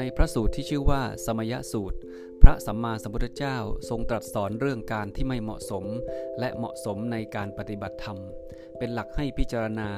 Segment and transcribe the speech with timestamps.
[0.00, 1.98] ในพระสูตรที่ชื่อว่าสมยสูตร
[2.42, 3.56] พระสัมมาสัมพุทธเจ้า
[3.88, 5.84] ทรงตรัสสอนเรื่องการที่ไม่เหมาะสม
[6.40, 8.18] และเหมาะสมในการปฏิบัติธรรม
[8.78, 9.90] เป็นหลักให้พิจารณา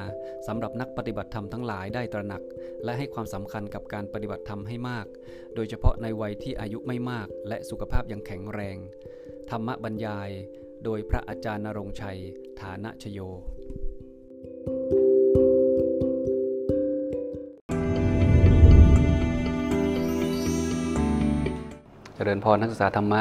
[0.47, 2.43] สำหรับนักปฏิบัติธรรมทั้งหลายได้ตระหนัก
[2.85, 5.07] และให้ความสำคัญกับการปฏิบัติธรรมให้มาก
[5.55, 8.77] โดยเฉพาะในวัยที่อายุไม่มาก และสุขภาพยังแข็งแรง
[9.51, 10.31] ธรรมบรรยาย
[10.85, 12.19] โดยพระอาจารย์นรงชัย
[12.61, 13.21] ฐานะชโย
[22.23, 23.21] จริญพรนักศึกษาธรรมะ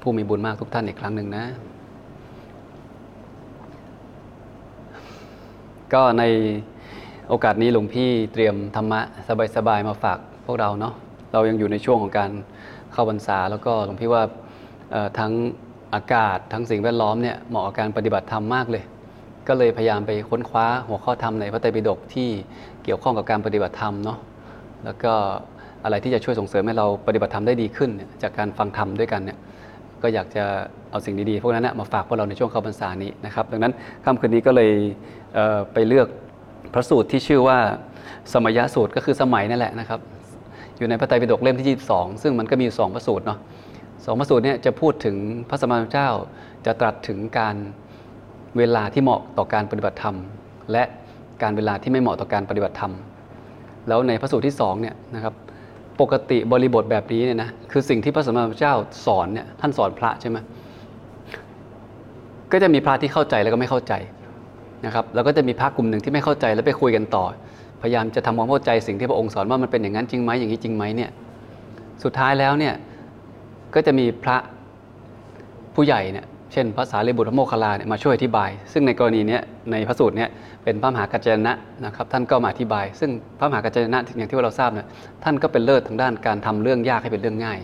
[0.00, 1.44] ผู้มีบุญมากทุกท่านอีกครั้งหนึ่งนะ
[5.92, 6.22] ก็ใน
[7.28, 9.00] โอกาสนี้หลวงพี่เตรียมธรรมะ
[9.56, 10.94] สบายๆมาฝากพวกเราเนาะ
[11.32, 12.30] เรายังอยู่ในช่วงของการ
[12.92, 14.22] เข้าพรรษา แล้วก็หลวงพี่ว่า
[15.18, 15.32] ทั้ง
[15.94, 18.84] อากาศทั้งสิ่งแวดล้อมเนี่ยเหมาะกับการปฏิบัติธรรมมากเลย
[19.48, 22.28] ก็เลยพยายามไปค้นคว้าหัวข้อธรรมในพระไตรปิฎกที่
[22.84, 24.18] เกี่ยวข้องกับการปฏิบัติธรรมเนาะ
[24.84, 25.14] แล้วก็
[25.84, 27.90] อะไรที่จะช่วยส่งเสริมให้เราปฏิบัติธรรมได้ดีขึ้น
[28.22, 29.38] จากการฟังธรรมด้วยกันเนี่ย
[30.02, 30.44] ก็อยากจะ
[30.90, 33.72] เอาสิ่งดีๆ พวกนั้นนะมาฝากพวกเราในช่วงเข้าพรรษานี้นะครับดังนั้น
[34.04, 34.70] ค่ำคืนนี้ก็เลย
[35.34, 36.08] เไปเลือก
[36.74, 37.58] พระสูตรที่ชื่อว่า
[38.34, 40.00] สมัยสูตรก็คือสมัยนั่นแหละนะครับ
[40.78, 43.38] อยู่ในพระไตรปิฎกเล่มที่ 22 ซึ่งมันก็มีสองพระสูตรเนาะ
[44.04, 45.16] สองพระสูตรเนี่ยจะพูดถึง
[45.48, 46.08] พระสมมาเจ้า
[46.66, 47.56] จะตรัสถึงการ
[48.58, 50.16] เวลาที่เหมาะต่อการปฏิบัติธรรม
[50.72, 50.84] และ
[51.42, 52.92] การเวลาที่ไม่เหมาะต่อการปฏิบัติธรรม
[53.88, 55.34] แล้วในพระสูตรที่2เนี่ยนะครับ
[56.00, 58.74] ปกติบริบทแบบนี้เนี่ยนะคือสิ่งที่พระสัมมาสัมพุทธเจ้า
[59.06, 60.38] สอนเนี่ยท่านสอนพระใช่ไหม
[62.52, 63.92] ก็จะมีพระที่เข้าใจแล้วก็ไม่เข้าใจ
[64.86, 67.24] นะครับแล้วก็จะมีพระกลุ่มหนึ่งที่ไม่เข้าใจแล้วไปคุยกันต่อ
[67.82, 71.10] พยายามจะทำความเข้าใจสิ่งที่พระองค์สอนว่ามันเป็นอย่างนั้นจริงไหมอย่างนี้จริงไหมเนี่ย
[72.04, 72.74] สุดท้ายแล้วเนี่ย
[73.74, 74.36] ก็จะมีพระ
[75.74, 79.38] ผู้ใหญ่เนี่ย เช่น ภาษาเลบุตรโมคคลาเนี่ยมาช่วยอธิบาย ซึ่งในกรณีนี้
[79.72, 80.28] ในพระสูตรเนี่ย
[80.64, 81.52] เป็นพระมหากัจจนะ
[81.84, 84.86] นะครับท่านก็มาอธิบาย ซึ่งพระมหากัจจนะอย่างที่เราทราบเนี่ย
[85.24, 87.58] ท่านก็เป็นเลิศทางด้านการทำเรื่องยากให้เป็นเรื่องง่าย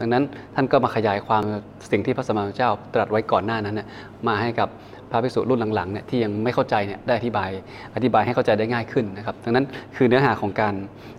[0.00, 0.24] ดังนั้น
[0.54, 1.42] ท่านก็มาขยายความ
[1.90, 3.86] สิ่งที่พระสมมาเจ้าตรัสไว้ก่อนหน้านั้นเนี่ย
[4.28, 4.68] มาให้กับ
[5.10, 7.50] พระภิกษุรุ่นหลังๆเนี่ยที่ยังไม่เข้าใจเนี่ยได้อธิบาย
[7.96, 9.64] อธิบายให้เข้าใจได้ง่ายขึ้นนะครับดังนั้น
[9.96, 10.74] คือเนื้อหาของการ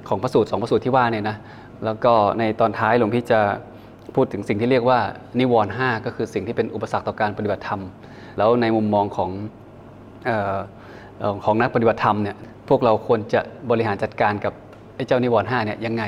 [0.07, 1.37] ของพระสูตรสองพระสูตรที่ว่าเนี่ยนะ
[1.85, 3.39] แล้วก็ในตอนท้ายหลวงพี่จะ
[4.15, 4.99] พูดถึงสิ่งที่เรียกว่า
[5.39, 7.81] นิวรณ์หก็คือสิ่งที่เป็นอุปสรรคต่อการปฏิบัติธรรม
[8.37, 9.29] แล้วในมุมมองของ
[11.43, 12.35] ของนักปฏิบัติธรรมเนี่ย
[12.69, 14.53] พวกเราควรจะบริหารจัดการกับ
[14.95, 16.03] ไอ้เจ้านิวรณ์หเนี่ยยังไง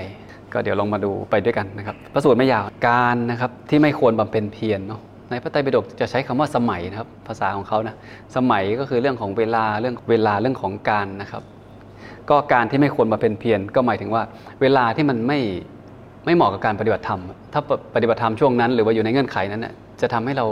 [0.54, 7.96] ก็เดี๋ยวลองมาดูไปด้วยกันนะครับพระสูตรไม่ยาวการนะครับที่ไม่ควรบำเพ็ญเพียรเนาะในพระไตรปิฎกจะใช้คำว่าสมัยนะครับภาษาของเขานะ
[8.36, 11.44] สมัยก็คือเรื่องของเวลาเรื่องเวลาเรื่องของการนะครับ
[12.30, 14.24] ก็การที่ไม่ควรมาเป็นเพียรก็หมายถึงว่า
[14.62, 15.40] เวลาที่มันไม่
[16.26, 17.22] ไม่เหมาะกับการปฏิบัติธรรม
[17.54, 17.62] ถ้า
[17.96, 19.68] ปฏิบัติธรรมช่วงนั้น หรือว่าอยู่ในเงื่อนไขนั้น
[20.02, 20.46] จะทำให้เรา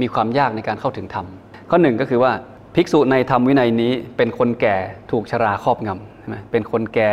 [0.00, 1.26] มีความยากในการเข้าถึงธรรม
[1.70, 2.32] ข้อหนึ่งก็คือว่า
[2.74, 4.76] ภิกษุในธรรมวินัยนี้ เป็นคนแก่
[5.10, 7.10] ถูกชราครอบงำใช่ไหมเป็นคนแก่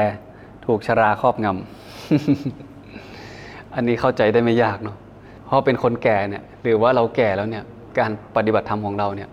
[0.65, 4.97] ถูกชราครอบงำอันนี้เข้าใจได้ไม่ยากเนาะ
[5.45, 7.63] เพราะเป็นคนแก่เนี่ยหรือว่าเราแก่แล้วเนี่ย
[7.99, 9.29] การปฏิบัติธรรมของเราเนี่ย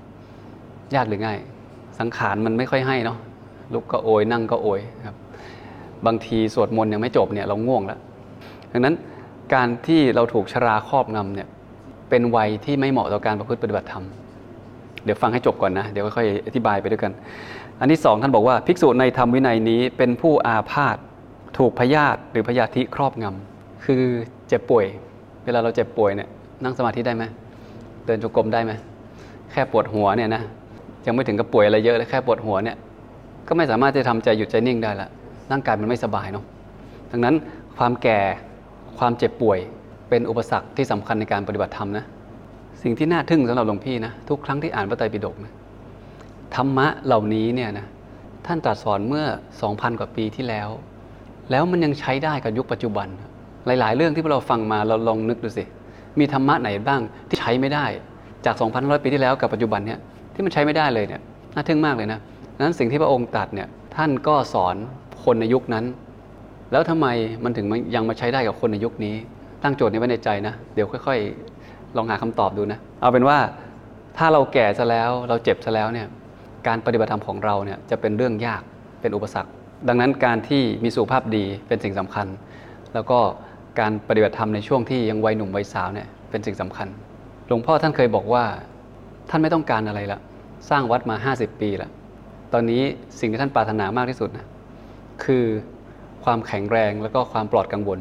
[0.95, 1.39] ยากหรือง่าย
[1.99, 3.19] สังขารมันไม่ค่อยให้เนาะ
[3.75, 5.17] ลุกก็โอยนั่งก็โอยครับ
[6.07, 7.99] บางทีสวดมนต์ยังไม่จบเนี่ยเราง่วงแล้ว
[8.73, 8.95] ดังนั้น
[9.55, 11.49] การที่เราถูกชราครอบงำเนี่ย
[12.11, 14.05] เป็นวัยที่ไม่เหมาะต่อการประพฤติปฏิบัติธรรม
[15.05, 17.13] เดี๋ยวฟังให้จบก่อนนะ เดี๋ยวค่อยอธิบายไปด้วยกัน
[17.81, 20.97] อันที่สองท่านบอกว่าภิกษุในธรรมวินัยนี้เป็นผู้อาพาธ
[21.59, 24.03] ถูกพยาธิหรือพยาธิครอบงำคือ
[24.49, 24.85] เจ็บป่วย
[25.45, 26.29] เวลาเราเจ็บป่วยเนี่ย
[26.63, 27.25] นั่งสมาธิได้ไหม
[28.07, 28.73] เดินจงกรมได้ไหม
[29.53, 30.43] แค่ปวดหัวเนี่ยนะ
[31.07, 32.77] ยังไม่ถึงกับป่วยอะไรเยอะเลยแค่ปวดหัวเนี่ย
[33.49, 35.09] ก็ไม่สามารถจะทำใจหยุดใจนิ่งได้ละ
[35.51, 36.45] ร่างกายมันไม่สบายเนาะ
[37.11, 37.35] ดังนั้น
[37.77, 38.21] ความแก่
[39.01, 39.59] ความเจ็บป่วย
[40.09, 42.05] เป็นอุปสรรคที่สำคัญในการปฏิบัติธรรมนะ
[42.83, 45.53] สิ่งที่น่าทึ่งสำหรับหลวงพี่นะ ทุกครั้งที่อ่านพระไตรปิฎกนะ
[46.57, 47.87] ธรรมะเหล่านี้เนี่ยนะ
[48.47, 49.25] ท่านตรัสสอนเมื่อ
[49.61, 50.69] 2,000 กว่าปีที่แล้ว
[51.51, 53.09] แล้วมันยังใช้ได้กับยุคปัจจุบัน
[53.67, 55.65] หลาย ๆ เรื่องที่พวกเราฟังมาเราลองนึกดูสิ
[56.19, 57.85] มีธรรมะไหนบ้างที่ใช้ไม่ได้
[58.45, 59.99] จาก 2,100 ปีที่แล้วกับปัจจุบันเนี่ย
[60.35, 61.21] ที่มันใช้ไม่ได้เลยเนี่ย
[61.55, 62.21] น่าทึ่งมากเลยนะ
[62.59, 64.75] นั้นสิ่งที่พระองค์ตรัสเนี่ยท่านก็สอน
[65.25, 65.85] คนในยุคนั้น
[66.71, 67.07] แล้วทำไม
[67.45, 69.15] มันถึงยังมาใช้ได้กับคนในยุคนี้
[69.63, 71.19] ตั้งโจทย์นี้ไว้ในใจนะ เดี๋ยวค่อย
[71.59, 73.39] ๆ ลองหาคำตอบดูนะ เอาเป็นว่า
[74.17, 76.07] ถ้าเราแก่ซะแล้วเราเจ็บซะแล้วเนี่ย
[76.67, 78.63] การปฏิบัติธรรมของเราเนี่ยจะเป็นเรื่องยาก
[79.01, 79.51] เป็นอุปสรรค
[79.89, 82.27] ดังนั้นการที่มีสุขภาพดีเป็นสิ่งสำคัญ
[82.95, 83.19] แล้วก็
[83.81, 86.89] การปฏิบัติธรรมในช่วงที่ยังวัยหนุ่มวัยสาวเนี่ยเป็นสิ่งสำคัญ
[87.47, 88.45] หลวงพ่อท่านเคยบอกว่า
[89.31, 90.21] ท่านไม่ต้องการอะไรละ
[90.71, 91.91] สร้างวัดมา 50 ปีล้ว
[92.53, 92.83] ตอนนี้
[93.21, 94.47] สิ่งที่ท่านปรารถนามากที่สุดนะ
[95.25, 95.45] คือ
[96.25, 97.99] ความแข็งแรงแล้วก็ความปลอดกังวล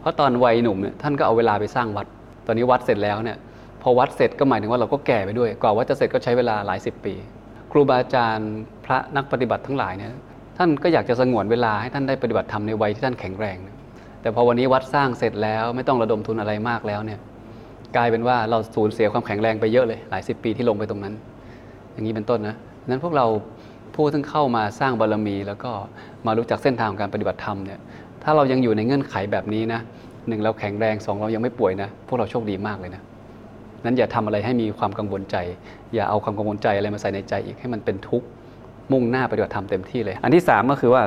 [0.00, 2.06] เพราะตอนวัยหนุ่มเนี่ยท่านก็เอาเวลาไปสร้างวัด
[2.46, 3.38] ตอนนี้วัดเสร็จแล้วเนี่ย
[3.82, 7.14] พอวัดเสร็จก็หมายถึงว่าเราก็แก่ไปด้วย กว่าวัดจะเสร็จก็ใช้เวลาหลายสิบปี
[7.72, 8.50] ครูบาอาจารย์
[8.84, 10.12] พระนักปฏิบัติทั้งหลายเนี่ย
[10.58, 13.58] ท่านก็อยากจะสงวนเวลาให้ท่านได้ปฏิบัติธรรมในวัยที่ท่านแข็งแรง
[14.22, 17.20] แต่พอวันนี้วัดสร้างเสร็จแล้วไม่ต้องระดมทุนอะไรมากแล้วเนี่ย
[17.96, 21.14] กลายเป็นว่าเราสูญเสียความแข็งแรงไปเยอะเลย หลายสิบปีที่ลงไปตรงนั้น
[21.92, 22.54] อย่างนี้เป็นต้นนะ
[22.88, 23.26] นั้นพวกเรา
[23.98, 25.72] ผู้ซึ่งเข้ามาสร้างบารมี แล้วก็
[26.26, 27.80] มารู้จักเส้นทางของการปฏิบัติธรรมเนี่ย
[28.22, 29.80] ถ้าเรายังอยู่ในเงื่อนไขแบบนี้นะ
[30.28, 33.02] หนึ่งเราแข็งแรงสองเรายังไม่ป่วยนะพวกเราโชคดีมากเลยนะ
[33.84, 35.36] นั้นอย่าทำอะไรให้มีความกังวลใจ
[35.94, 38.26] อย่าเอาความกังวลใจอะไรมาใส่ในใจอีกให้มันเป็นทุกข์
[38.92, 41.02] มุ่งหน้าปฏิบัติธรรมเต็มที่เลย อันที่สามก็คือว่า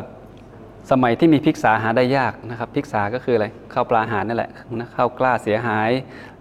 [0.91, 5.89] สมัยที่มีพิกษาหาได้ยากนะครับพิกษาก็คืออะไรข้าวปลาอาหารนั่นแหละนะข้าวกล้าเสียหาย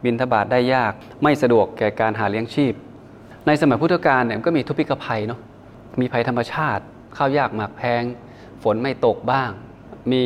[0.04, 0.92] บินทบาทได้ยาก
[1.22, 2.74] ไม่สะดวกแก่การหาเลี้ยงชีพ
[3.46, 5.40] ในสมัยพุทธกาลเนี่ยก็มีทุพพิกภัยเนาะ
[6.00, 6.82] มีภัยธรรมชาติ
[7.16, 8.02] ข้าวยากหมากแพง
[8.62, 9.50] ฝนไม่ตกบ้าง
[10.12, 10.24] มี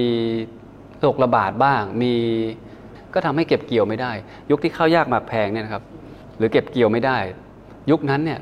[1.00, 2.12] โรคระบาดบ้าง มี
[3.14, 4.12] ก็ทำให้เก็บเกี่ยวไม่ได้
[4.50, 5.82] ยุคที่ข้าวยากหมากแพงเนี่ยนะครับ
[6.38, 7.18] หรือเก็บเกี่ยวไม่ได้
[7.90, 8.40] ยุคนั้นเนี่ย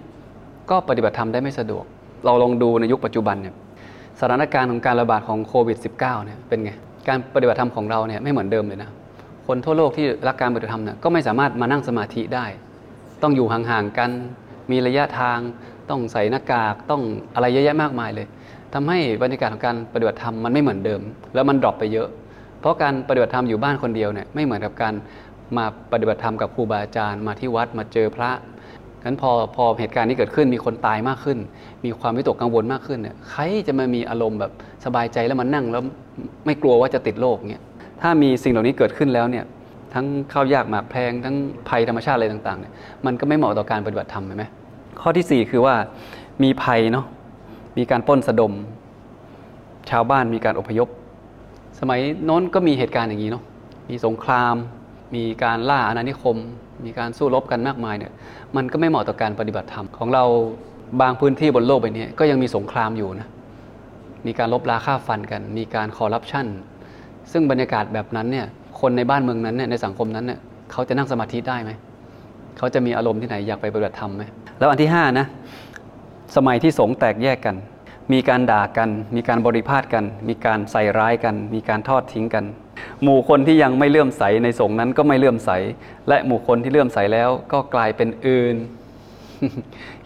[0.71, 1.85] ก็ปฏิบัติธรรมได้ไม่สะดวก
[2.25, 3.55] เราลองดูในยุคปัจจุบันเนี่ย
[4.21, 6.71] สถานการณ์ของการระบาดของโควิด -19 เนี่ยเป็นไง
[7.09, 8.91] การปฏิบัติธรรมของเราเนี่ยไม่เหมือนเดิมเลยนะ
[9.47, 12.47] คนทั่วโลกที่รักการปฏิบัติธรรมเนี่ยก็ไม่สามารถมานั่งสมาธิได้
[13.23, 14.11] ต้องอยู่ห่างๆกัน
[14.71, 15.39] มีระยะทาง
[15.93, 17.03] ต้องใส่หน้ากากต้อง
[17.35, 18.27] อะไรเยอะแยะมากมายเลย
[18.75, 21.01] ทำให้บรรยากาศของการปฏิบัติธรรมมันไม่เหมือนเดิม
[21.35, 22.09] แล้วมันดรอปไปเยอะ
[22.61, 24.95] เพราะการปฏิบัติธรรมอยู่บ้านคนเดียวเนี่ยไม่เหมือนกับการ
[25.57, 28.31] มาปฏิบัติธรรมกับครูบาอาจารย์ มาที่วัดมาเจอพระ
[29.05, 31.39] งั้นพอพอเหตุการณ์นี้เกิดขึ้นมีคนตายมากขึ้น
[31.85, 34.53] มีความวิตกกังวลมากขึ้นเนี่ยใครจะมามีอารมณ์แบบ
[34.85, 35.83] สบายใจแล้วมานั่งแล้ว
[36.47, 37.63] ไม่กลัวว่าจะติดโรคเนี่ย
[38.03, 39.45] ถ้ามีสิ่งเหล่านี้เกิดขึ้นแล้วเนี่ย
[39.95, 41.37] ทั้งข้าวยากหมากแพงทั้ง
[41.69, 42.73] ภัยธรรมชาติอะไรต่างๆเนี่ย
[43.07, 44.45] มันก็ไม่เหมาะต่อการปฏิบัติธรรมใช่ไหม
[45.03, 45.75] ข้อที่ 4 คือว่า
[46.43, 47.07] มีภัยเนาะ
[47.79, 48.53] มีการป้นสะดม
[49.91, 50.89] ชาวบ้านมีการอพยพ
[51.81, 53.45] สมัยโน้นก็มีเหตุการณ์อย่างนี้เนาะ
[53.91, 54.55] มีสงคราม
[55.15, 56.37] มีการล่าอาณานิคม
[56.85, 58.13] มีการสู้รบกันมากมายเนี่ย
[58.57, 60.25] มันก็ไม่เหมาะต่อการปฏิบัติธรรมของเรา
[61.01, 63.29] บางพื้นที่บนโลกใบนี้ก็ยังมีสงครามอยู่นะ
[64.27, 66.47] มีการลบราค่าฟันกัน มีการคอร์รัปชัน
[67.33, 68.47] ซึ่งบรรยากาศแบบนั้นเนี่ย
[68.81, 70.39] คนในบ้านเมืองนั้นเนี่ยในสังคมนั้นเนี่ย
[70.73, 71.71] เขาจะนั่งสมาธิได้ไหม
[72.59, 74.25] เขาจะมีอารมณ์ที่ไหนอยากไปปฏิบัติธรรมไหม
[74.59, 75.27] แล้วอันที่ห้านะ
[76.37, 77.57] สมัยที่สงฆ์แตกแยกกัน
[78.13, 82.45] มีการด่ากัน มีการบริภาษกัน มีการใส่ร้ายกัน มีการทอดทิ้งกัน
[83.03, 85.51] หมู่คนที่ยังไม่เลื่อมใสในสงฆ์นั้นก็ไม่เลื่อมใส
[86.09, 88.57] และหมู่คนที่เลื่อมใสแล้วก็กลายเป็นอื่น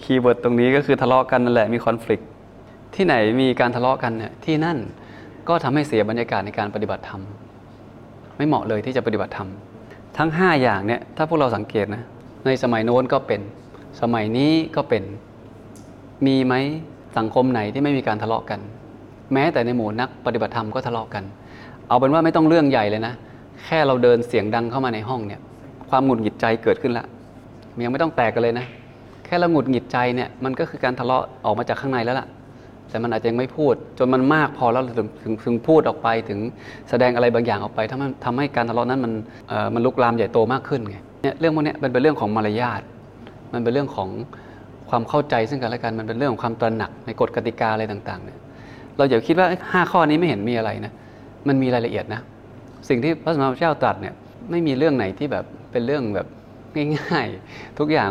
[0.02, 2.23] keyword ตรงนี้ก็คือทะเลาะกันนั่นแหละมี conflict
[2.94, 4.78] ที่ไหนมีการทะเลาะกันเนี่ยที่นั่น
[5.49, 7.22] ก็ทำให้เสียบรรยากาศในการปฏิบัติธรรม
[8.37, 9.49] ไม่เหมาะเลยที่จะปฏิบัติธรรม
[10.19, 12.02] ทั้ง 5 อย่างเนี่ยถ้าพวกเราสังเกตนะ
[12.46, 13.40] ในสมัยโน้นก็เป็น
[14.00, 15.04] สมัยนี้ก็เป็น
[16.26, 16.54] มีไหม
[17.19, 18.60] สังคมไหนที่ไม่มีการทะเลาะกัน
[19.32, 21.25] แม้แต่ในหมู่นักปฏิบัติธรรมก็ทะเลาะกัน
[21.88, 23.14] เอาเป็นว่าไม่ต้องเรื่องใหญ่เลยนะ
[23.64, 25.40] แค่เราเดินเสียงดังเข้ามาในห้องเนี่ย
[25.90, 27.06] ความหงุดหงิดใจเกิดขึ้นละ
[27.84, 28.66] ยังไม่ต้องแตกกันเลยนะ
[29.25, 32.26] แค่เราหงุดหงิดใจเนี่ยมันก็คือการทะเลาะออกมาจากข้างในแล้วล่ะ
[32.90, 36.38] แต่มันอาจจะยังไม่พูด จนมันมากพอแล้วถึงถึงถึงพูดออกไปถึง
[36.90, 39.12] แสดงอะไรบางอย่างออกไปทำให้ทำให้การทะเลาะนั้นมัน
[39.49, 42.81] เอ่อมันลุกลามใหญ่โตมากขึ้นไงเนี่ยเรื่องพวกนี้มันเป็นเรื่องของมารยาท
[43.56, 44.08] มันเป็นเรื่องของ
[44.91, 48.38] ความเข้าใจซึ่งกันและกันมันเป็นเรื่องของความตระหนักในกฎกติกาอะไรต่างๆเนี่ย
[48.97, 50.93] เราอย่าคิดว่าห้าข้อนี้ไม่เห็นมีอะไรนะ
[51.49, 52.20] มันมีรายละเอียดนะ
[52.88, 54.14] สิ่งที่พระสมมาเจ้าตรัสเนี่ย
[54.50, 56.26] ไม่มีเรื่องไหนที่แบบเป็นเรื่องแบบ
[56.97, 58.11] ง่ายๆ ทุกอย่าง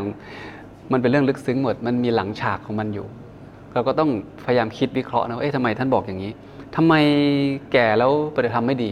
[0.91, 3.07] มันเป็นเรื่องลึกซึ้งหมด มันมีหลังฉากของมันอยู่
[3.73, 4.09] เราก็ต้อง
[4.45, 6.31] พยายามคิดวิเคราะห์นะว่าเอ๊ะทำไมท่านบอกอย่างนี้
[6.75, 6.93] ทำไม
[7.71, 8.91] แก่แล้วปฏิบัติธรรมไม่ดี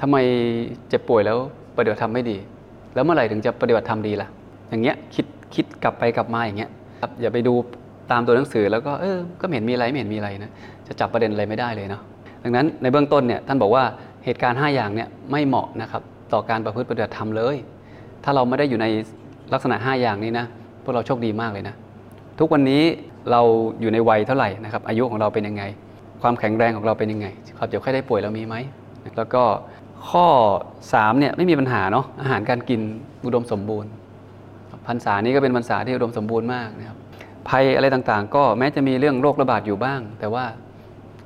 [0.00, 0.16] ทำไม
[0.88, 1.38] เจ็บป่วยแล้ว
[1.76, 2.36] ปฏิบัติธรรมไม่ดี
[2.94, 4.28] แล้วเมื่อไหร่ถึงจะปฏิบัติธรรมดีล่ะ
[4.68, 5.24] อย่างเงี้ยคิด
[5.54, 7.54] คิดกลับไปกลับมาอย่างเงี้ยครับอย่าไปดู
[8.10, 10.50] ตามตัวหนังสือแล้วก็เออก็ไม่เห็นมีอะไรไม่เห็นมีอะไรนะ
[10.86, 12.02] จะจับประเด็นอะไรไม่ได้เลยเนาะ
[12.42, 13.84] ดังนั้นในเบื้องต้นเนี่ยท่านบอกว่า
[14.24, 16.02] เหตุการณ์ 5 อย่างเนี่ยไม่เหมาะนะครับ
[16.32, 17.56] ต่อการประพฤติปฏิบัติธรรมเลย
[18.24, 18.86] ถ้าเราไม่ได้อยู่ใน
[19.52, 20.46] ลักษณะ 5 อย่างนี้นะ
[20.82, 21.74] พวกเราโชคดีมากเลยนะ
[22.38, 22.82] ทุกวันนี้
[23.30, 23.40] เรา
[23.80, 25.62] อยู่ในวัยเท่าไหร่นะครับอายุของเราเป็นยังไง
[26.22, 27.26] ความแข็งแรงของเราเป็นยังไง
[27.58, 28.54] ความเจ็บไข้ได้ป่วยเรามีไหม
[29.16, 29.42] แล้วก็
[30.10, 30.26] ข้อ
[30.72, 32.80] 3เนี่ยไม่มีปัญหาเนาะอาหารการกิน
[33.24, 33.90] อุดมสมบูรณ์
[34.88, 36.98] พรรษานี้ก็เป็นพรรษาที่อุดมสมบูรณ์มากนะครับ
[37.48, 40.44] ภัยอะไรต่างๆ ก็แม้จะมีเรื่องโรคระบาดอยู่บ้าง แต่ว่า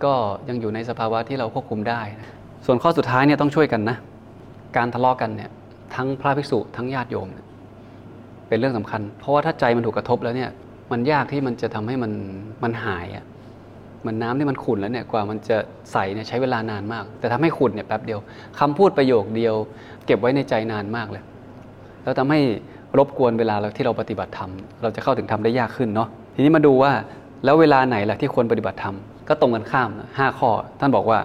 [0.05, 0.13] ก็
[0.49, 2.29] ยังอยู่ในสภาวะที่เราควบคุมได้นะ
[2.67, 3.97] ส่วนข้อสุดท้ายเนี่ยต้องช่วยกันนะ
[4.77, 5.51] การทะเลาะกันเนี่ย
[5.95, 7.47] ทั้งพระภิกษุทั้งญาติโยมเนี่ย
[8.49, 10.51] เป็นเรื่องสำคัญ เพราะว่าถ้าใจมันถูกกระทบแล้วเนี่ย
[10.93, 12.13] มันยากที่มันจะทำให้มัน
[12.63, 13.25] มันหายอะ่ะ
[14.01, 15.57] เหมันน้ำที่มันขุ่นแล้วเนี่ยกว่ามันจะ
[15.93, 18.21] ใสเนี่ยใช้เวลานานมาก แต่ทำให้ขุ่นเนี่ยแป๊บเดียว
[18.61, 19.55] คำพูดประโยคเดียว
[20.07, 21.23] เก็บไว้ในใจนานมากเลย
[22.03, 22.41] แล้วทำให้
[22.99, 24.51] รบกวนเวลาเราที่เราปฏิบัติธรรม
[24.83, 26.93] เราจะเข้าถึงธรรมได้ยากขึ้นเนาะทีนี้มาดูว่า
[27.45, 28.95] แล้วเวลาไหนล่ะที่ควรปฏิบัติธรรม
[29.29, 31.19] ก็ตรงกันข้ามห้าข้อ ท่านบอกว่า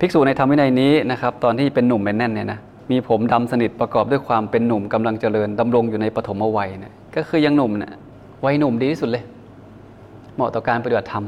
[0.00, 2.58] ภิกษุในธรรมวินัยนี้นะครับตอนที่เป็นหนุ่มเป็นแน่นเนี่ยนะ
[2.90, 7.92] มีผมดำสนิทประกอบด้วยความเป็นหนุ่มกำลังเจริญดำรงอยู่ในปฐมวัยเนี่ยก็คือยังหนุ่มเนี่ย
[8.44, 9.24] วัยหนุ่มดีที่สุดเลย
[10.34, 11.24] เหมาะต่อการปฏิบัติธรรม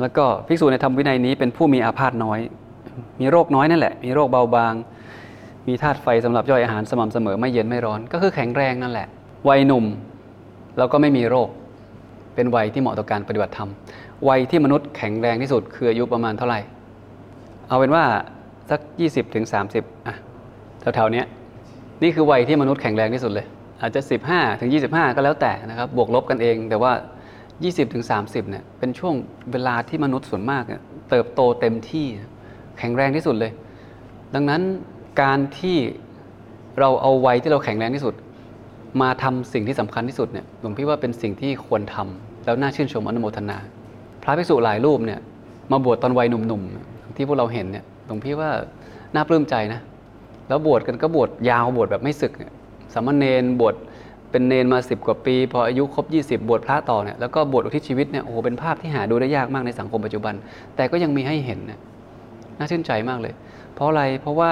[0.00, 2.38] แล้วก็ภิกษุในธรรมวินัยนี้เป็นผู้มีอาพาธน้อย
[3.20, 4.72] มีโรคน้อยนั่นแหละ มีโรคเบาบาง
[5.68, 9.06] มีธาตุไฟสำหรับย่อยอาหารสม่ำเสมอไม่เย็นไม่ร้อน ก็คือแข็งแรงนั่นแหละ
[9.48, 9.84] วัยหนุ่ม
[10.78, 11.48] แล้วก็ไม่มีโรค
[12.34, 13.70] เป็นวัยที่เหมาะต่อการปฏิบัติธรรม
[14.28, 16.60] วัยที่มนุษย์แข็งแรงที่สุดคืออายุประมาณเท่าไหร่
[17.68, 18.04] เอาเป็นว่า
[18.70, 19.44] สัก 20ถึง
[19.76, 20.16] 30อะ
[20.94, 21.22] แถวๆนี้
[22.02, 23.46] นี่คือวัยที่มนุษย์แข็งแรงที่สุดเลย
[23.80, 26.92] อาจจะ 15ถึง25 ก็แล้วแต่นะครับบวกลบกันเอง แต่ว่า
[27.46, 29.14] 20ถึง30เนี่ยเป็นช่วง
[29.52, 30.64] เวลาที่มนุษย์ส่วนมาก
[31.10, 32.06] เติบโตเต็มที่
[32.78, 33.52] แข็งแรงที่สุดเลย
[34.34, 34.62] ดังนั้น
[35.20, 35.78] การที่
[36.78, 38.14] เราเอาวัยที่เราแข็งแรงที่สุด
[39.02, 43.58] มาทำสิ่งที่สำคัญที่สุดเนี่ยหลวงพี่ว่าเป็นสิ่งที่ควรทำแล้วน่าชื่นชมอนุโมทนา
[44.22, 45.20] พระภิกษุหลายรูปเนี่ย
[45.72, 48.50] มาบวชตอนวัยหนุ่มๆ ที่พวกเราเห็นเนี่ยหลวงพี่ว่า
[49.14, 49.80] น่าปลื้มใจนะ
[50.48, 52.52] แล้วบวชกันก็บวชยาวบวชแบบไม่ศึกเนี่ย
[52.94, 53.74] สามเณรบวช
[54.30, 60.34] เป็นเนนมา 10 กว่าปี พออายุครบ 20 บวชพระต่อเนี่ยแล้วก็บวชอุทิศชีวิตเนี่ยโอ้โหเป็นภาพที่หาดูได้ยากมากในสังคมปัจจุบัน
[60.76, 61.76] แต่ก็ยังมีให้เห็นน่
[62.58, 63.34] น่าชื่นใจมากเลย
[63.74, 64.50] เพราะอะไรเพราะว่า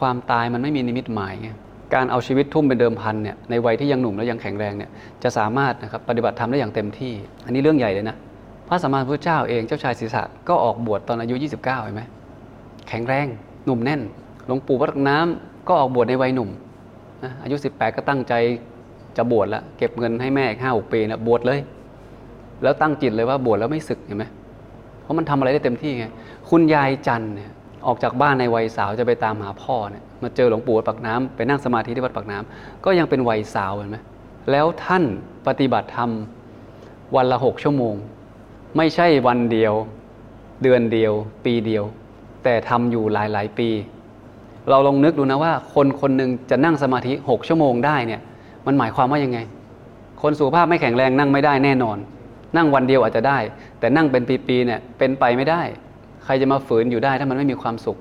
[0.00, 1.50] ความตายมันไม่มีนิมิตหมายไง
[1.94, 4.90] การเอาชีวิตทุ่มเป็นเดิมพันเนี่ยในวัยที่ยังหนุ่มและยังแข็งแรงเนี่ย
[5.22, 7.12] จะสามารถนะครับปฏิบัติธรรมได้อย่างเต็มที่
[7.44, 8.16] อันนี้เรื่องใหญ่เลยนะ
[8.68, 12.02] พระสัมมาสัมพุทธเจ้าเองเจ้าชายศรีษะก็ออกบวชตอนอายุ 29เห็นไหม
[12.88, 13.26] แข็งแรง
[13.64, 14.00] หนุ่มแน่น
[14.46, 16.50] หลวงปู่วัดน้ำก็ออกบวชในวัยหนุ่ม
[17.24, 18.34] นะอายุ 18 ก็ตั้งใจ
[19.16, 21.58] จะบวชแล้วเก็บเงินให้แม่อีกห้าหกปีนะบวชเลย
[22.62, 24.24] แล้วตั้งจิตเลยว่าบวชแล้วไม่ศึกเห็นไหม
[25.02, 26.06] เพราะมันทำอะไรได้เต็มที่ไง
[26.50, 27.50] คุณยายจันเนี่ย
[27.86, 33.98] ออกจากบ้านในวัยสาวจะไปตามหาพ่อเนี่ยมาเจอหลวงปู่วัดปากน้ำไปนั่งสมาธิที่วัดปากน้ำก็ยังเป็นวัยสาวเห็นไหม
[34.50, 35.04] แล้วท่าน
[35.46, 36.10] ปฏิบัติธรรม
[37.16, 37.94] วันละหกชั่วโมง
[38.76, 39.74] ไม่ใช่วันเดียว
[40.62, 41.12] เดือนเดียว
[41.44, 41.84] ปีเดียว
[42.44, 43.68] แต่ทำอยู่หลาย ๆ ปี
[44.70, 48.20] เราลองนึกดูนะว่า คนคนหนึ่งจะนั่งสมาธิ6ชั่วโมงได้เนี่ย
[48.66, 49.38] มันหมายความว่ายังไง
[50.22, 51.98] คนสุขภาพไม่แข็งแรงนั่งไม่ได้แน่นอน
[52.56, 53.38] นั่งวันเดียวอาจจะได้
[53.80, 55.62] แต่นั่งเป็นปีๆเนี่ยเป็นไปไม่ได้
[56.24, 57.96] ใครจะมาฝืนอยู่ได้ถ้ามันไม่มีความสุข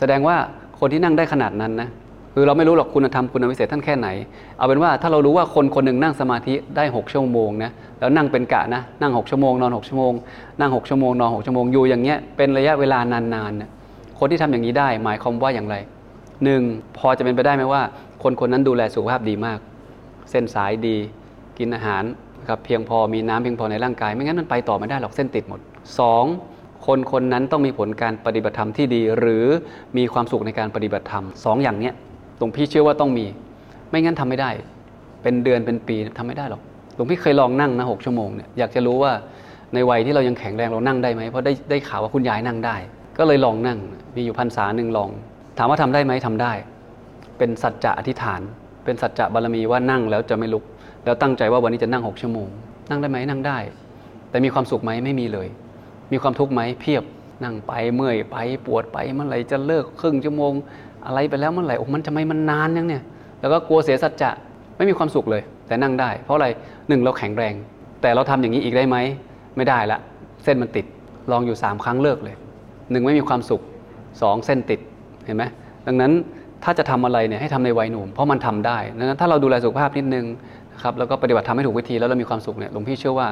[0.00, 0.36] แสดงว่า
[0.78, 1.88] คนที่นั่งได้ขนาดนั้นนะ
[2.34, 4.08] คือเราไม่รู้หรอกคุณธรรมคุณวิเศษท่านแค่ไหน
[4.58, 10.12] เอาเป็นว่าถ้าเรารู้ว่าคนคนหนึ่งนั่งสมาธิได้ 6 ชั่วโมงนะแล้วนั่งเป็นกะนะนั่ง 6 ชั่วโมงนอน 6 ชั่วโมง
[10.60, 13.70] นั่ง 6 ชั่วโมงนอน6ชั่วโมงอยู่อย่างเงี้ยเป็นระยะเวลานานๆนะ
[14.18, 15.76] คนที่ทำอย่างนี้ได้ หมายความว่าอย่างไร
[16.44, 16.62] หนึ่ง
[16.98, 17.82] พอจะเป็นไปได้ไหมว่า
[18.22, 19.58] คนคนนั้นดูแลสุขภาพดีมาก
[20.30, 20.96] เส้นสายดี
[21.58, 22.02] กินอาหาร
[22.48, 25.60] ครับเพียงพอมีน้ำเพียงพอในร่างกาย ไม่งั้นมันไปต่อไม่ได้หรอกเส้นติดหมด
[26.28, 26.49] 2.
[26.86, 29.44] คนคนนั้นต้องมีผลการปฏิบัติธรรมที่ดี หรือ
[29.96, 31.94] มีความสุขในการปฏิบัติธรรมสองอย่างเนี้ย
[32.38, 33.26] หลวงพี่เชื่อว่าต้องมี
[33.90, 34.50] ไม่งั้นทำไม่ได้
[35.22, 36.62] เป็นเดือนเป็นปีทำไม่ได้หรอก
[36.94, 39.12] หลวงพี่เคยลองนั่งนะหกชั่วโมงเนี่ยอยากจะรู้ว่า
[39.74, 42.76] ในวัยที่เรายังแข็งแรงเรานั่งได้ไหมเพราะได้ได้ข่าวว่าคุณยายนั่งได้
[43.18, 43.78] ก็เลยลองนั่ง
[44.16, 45.10] มีอยู่พรรษาหนึ่งลอง
[45.58, 46.52] ถามว่าทำได้ไหมทำได้
[47.38, 48.40] เป็นสัจจะอธิษฐาน
[48.84, 50.64] เป็นสัจจะบารมีว่านั่งแล้วจะไม่ลุก
[51.04, 52.48] แล้วตั้งใจว่าวันนี้จะนั่งหกชั่วโมง
[52.90, 53.58] นั่งได้ไหมนั่งได้
[54.30, 55.48] แต่มีความสุขไหมไม่มีเลย
[56.12, 57.04] มีความทุกข์ไหมเพียบ
[57.44, 58.36] นั่งไปเมื่อยไป
[58.66, 60.52] ปวดไปเมื่อไหร่จะเลิกครึ่งชั่วโมง
[61.06, 63.02] อะไรไปแล้วเมื่อไหร่โอ้มันทำไมมันนานยังเนี่ย
[63.40, 64.30] แล้วก็กลัวเสียสัจจะ
[64.76, 66.48] ไม่มีความสุขเลย แต่นั่งได้ เพราะอะไร
[66.88, 67.54] หนึ่งเราแข็งแรง
[68.02, 68.96] แต่เราทำอย่างนี้อีกได้ไหม
[69.56, 69.98] ไม่ได้ละ
[70.44, 70.86] เส้นมันติด
[71.30, 72.36] ลองอยู่สามครั้งเลิกเลย
[72.90, 73.62] หนึ่งไม่มีความสุข
[74.22, 74.80] สองเส้นติด
[75.24, 75.44] เห็นไหม
[75.86, 76.12] ดังนั้น
[76.64, 80.26] ถ้าจะทำอะไรเนี่ยให้ทำในวัยหนุ่มเพราะมันทำได้ดังนั้นถ้าเราดูแลสุขภาพนิดนึง
[80.82, 83.28] ครับแล้วก็ปฏิบัติทำให้ถูกวิธีแล้วเรามีความสุขเนี่ยหลวงพี่เชื่อว่า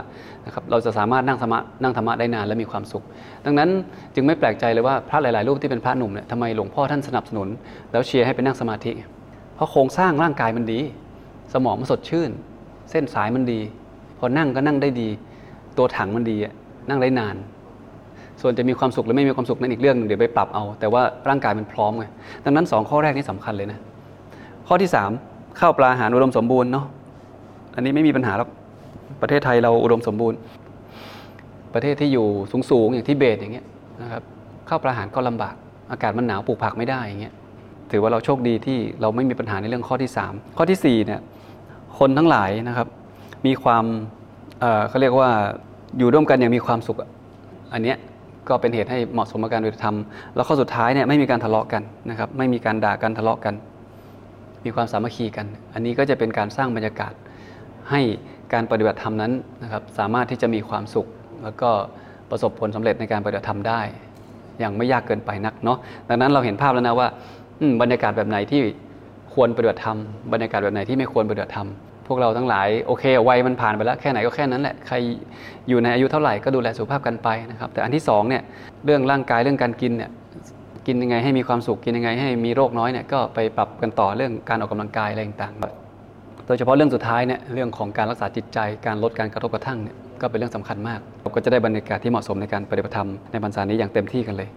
[0.46, 3.02] นะครับเราจะสามารถนั่งสมานั่งธรรมะได้นานและมีความสุข
[3.44, 3.68] ดังนั้น
[4.14, 7.48] จึงไม่แปลกใจเลยว่าพระหลาย ๆ รูปที่เป็นพระหนุ่มเนี่ยทำไมหลวงพ่อท่านสนับสนุน
[7.92, 8.92] แล้วเชียร์ให้ไปนั่งสมาธิ
[9.54, 10.80] เพราะโครงสร้างร่างกายมันดี
[11.52, 12.30] สมองมันสดชื่น
[12.90, 13.60] เส้นสายมันดี
[14.18, 15.08] พอนั่งก็นั่งได้ดี
[15.78, 16.36] ตัวถังมันดี
[16.88, 17.36] นั่งได้นาน
[18.40, 22.04] ส่วนจะมีความสุขหรือไม่มีความสุขนั่นอีกเรื่องหนึงเดี๋ยวไปปรับเอา แต่ว่าร่างกายมันพร้อมไง
[22.44, 23.78] ดังนั้นสองข้อแรกนี่สำคัญเลยนะ
[24.66, 25.10] ข้อที่สาม
[25.60, 26.86] ข้าวปลาอาหารอุดมสมบูรณ์เนาะ
[27.78, 28.48] อันนี้ไม่มีปัญหาหรอก
[29.22, 30.38] ประเทศไทยเราอุดมสมบูรณ์
[31.74, 32.26] ประเทศที่อยู่
[32.70, 33.66] สูงๆอย่างที่เบตอย่างเงี้ย
[34.02, 34.22] นะครับ
[34.66, 35.54] เข้าปลาอาหารก็ลำบาก
[35.90, 37.34] อากาศมันหนาวปลูกผักไม่ได้อย่างเงี้ย
[37.90, 41.20] ถือว่าเราโชคดีที่เราไม่มีปัญหาในเรื่องข้อที่สามข้อที่สี่เนี่ย
[41.98, 42.88] คนทั้งหลายนะครับ
[43.46, 43.84] มีความ
[44.60, 45.30] เเขาเรียกว่า
[45.98, 46.96] อยู่ร่วมกันอย่างมีความสุข
[47.72, 47.96] อันเนี้ย
[48.48, 49.96] ก็เป็นเหตุให้เหมาะสมกับการปฏิบัติธรรม
[50.34, 53.54] แล้วข้อสุดท้ายเนี่ยไม่มีการทะเลาะกันนะครับ ไม่มีการด่ากันทะเลาะกัน
[54.64, 57.12] มีความสามัคคีกัน อันนี้ก็จะเป็นการสร้างบรรยากาศ
[57.90, 58.00] ให้
[58.52, 61.06] การปฏิบัติธรรมนั้นนะครับสามารถที่จะมีความสุข
[61.42, 61.70] แล้วก็
[62.30, 63.80] ประสบผลสำเร็จในการปฏิบัติธรรมได้
[64.58, 65.78] อย่างไม่ยากเกินไปนักเนาะ
[66.08, 67.08] ดังนั้นเราเห็นภาพแล้วนะว่า
[67.82, 68.60] บรรยากาศแบบไหนที่
[69.34, 69.98] ควรปฏิบัติธรรม
[70.32, 71.68] บรรยากาศแบบไหนที่ไม่ควรปฏิบัติธรรม
[72.06, 74.96] พวกเราทั้งหลายโอเควัยมันผ่านไปแล้วแค่ไหนก็แค่นั้นแหละใคร
[75.68, 78.42] อยู่ในอายุเท่าไหร่ก็ดูแลสุขภาพกันไปนะครับแต่อันที่สองเนี่ย
[78.84, 80.10] เรื่องร่างกายเรื่องการกินเนี่ย
[80.86, 85.87] กินยังไงให้มีความสุขกินยังไงให้มีโรคน้อยเนี่ยก็ไปปรับกันต่อเรื่องการออกกำลังกายอะไรต่างๆ
[86.48, 94.48] โดยเฉพาะเรื่องสุดท้ายเนี่ยเรื่องของการรักษาจิตใจการลดการกระทบกระทั่งเนี่ยก็เป็นเรื่องสำคัญมากเราก็จะได้บรรยากาศที่เหมาะสมในการปฏิบัติธรรมในพรรษานี้อย่างเต็มที่กันเลย